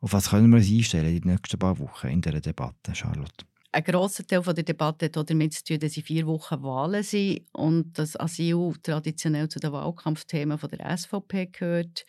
Auf 0.00 0.12
was 0.12 0.30
können 0.30 0.50
wir 0.50 0.58
uns 0.58 0.70
einstellen 0.70 1.14
in 1.14 1.20
den 1.20 1.32
nächsten 1.32 1.58
paar 1.58 1.78
Wochen 1.78 2.06
in 2.06 2.22
dieser 2.22 2.40
Debatte, 2.40 2.94
Charlotte? 2.94 3.44
Ein 3.72 3.84
grosser 3.84 4.26
Teil 4.26 4.40
der 4.40 4.64
Debatte 4.64 5.06
hat 5.06 5.30
damit 5.30 5.52
zu 5.52 5.64
tun, 5.64 5.80
dass 5.80 5.96
in 5.96 6.02
vier 6.02 6.26
Wochen 6.26 6.62
Wahlen 6.62 7.02
sind 7.02 7.46
und 7.52 7.98
das 7.98 8.18
Asyl 8.18 8.72
traditionell 8.82 9.48
zu 9.48 9.58
den 9.58 9.72
Wahlkampfthemen 9.72 10.58
der 10.58 10.96
SVP 10.96 11.46
gehört. 11.46 12.06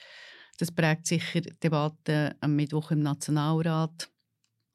Das 0.58 0.72
prägt 0.72 1.08
sicher 1.08 1.41
die 1.41 1.60
Debatte 1.62 2.36
am 2.39 2.56
Mittwoch 2.56 2.91
im 2.91 3.02
Nationalrat. 3.02 4.10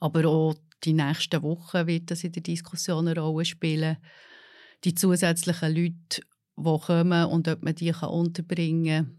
Aber 0.01 0.27
auch 0.27 0.55
die 0.83 0.93
nächsten 0.93 1.43
Wochen 1.43 1.87
wird 1.87 2.11
das 2.11 2.25
in 2.25 2.33
der 2.33 2.43
Diskussion 2.43 3.09
eine 3.09 3.19
Rolle 3.19 3.47
spielen. 3.47 3.97
Die 4.85 4.95
zusätzlichen 4.95 5.75
Leute, 5.75 6.21
die 6.57 6.79
kommen 6.79 7.27
und 7.27 7.49
ob 7.49 7.63
man 7.63 7.75
die 7.75 7.93
unterbringen 7.93 9.07
kann, 9.07 9.19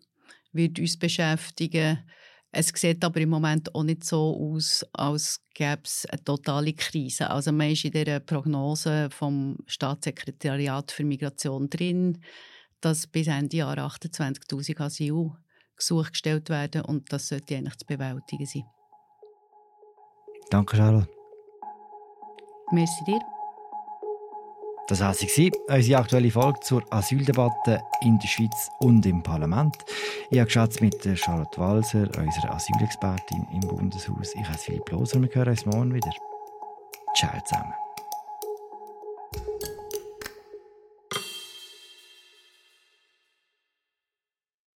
wird 0.54 0.80
uns 0.80 0.98
beschäftigen. 0.98 2.00
Es 2.52 2.69
sieht 2.69 3.04
aber 3.04 3.19
im 3.19 3.30
Moment 3.30 3.76
auch 3.76 3.84
nicht 3.84 4.06
so 4.06 4.34
aus, 4.34 4.86
als 4.93 5.41
gäbe 5.54 5.82
es 5.84 6.06
eine 6.06 6.24
totale 6.24 6.71
Krise. 6.71 7.30
Also 7.30 7.52
man 7.52 7.71
ist 7.71 7.84
in 7.84 7.91
der 7.91 8.21
Prognose 8.21 9.10
vom 9.10 9.58
Staatssekretariat 9.67 10.89
für 10.91 11.04
Migration 11.04 11.69
drin, 11.69 12.21
dass 12.80 13.08
bis 13.08 13.28
Ende 13.28 13.58
Jahr 13.58 13.78
28'000 13.78 14.80
Asylgesuche 14.80 16.12
gestellt 16.12 16.50
werden 16.50 16.84
und 16.84 17.12
das 17.12 17.28
sollte 17.28 17.58
eigentlich 17.58 17.76
zu 17.76 17.86
bewältigen 17.86 18.45
sein. 18.45 18.63
Danke, 20.50 20.78
Charlotte. 20.78 21.10
Merci 22.71 23.04
dir. 23.04 23.35
Das 24.88 25.00
war 25.00 25.15
unsere 25.67 26.00
aktuelle 26.00 26.30
Folge 26.30 26.60
zur 26.62 26.84
Asyldebatte 26.91 27.82
in 28.02 28.19
der 28.19 28.28
Schweiz 28.28 28.69
und 28.80 29.06
im 29.06 29.24
Parlament. 29.24 29.76
Ich 30.30 30.38
habe 30.38 30.45
geschätzt 30.45 30.80
mit 30.80 31.02
Charlotte 31.17 31.60
Walser, 31.60 32.08
unserer 32.17 32.54
Asylexpertin 32.54 33.48
im 33.52 33.62
Bundeshaus. 33.62 34.36
Ich 34.36 34.48
heiße 34.48 34.65
Philipp 34.65 34.91
Loser. 34.91 35.21
Wir 35.21 35.30
hören 35.34 35.50
uns 35.50 35.65
morgen 35.65 35.93
wieder. 35.93 36.12
Ciao 37.15 37.32
zusammen. 37.45 37.85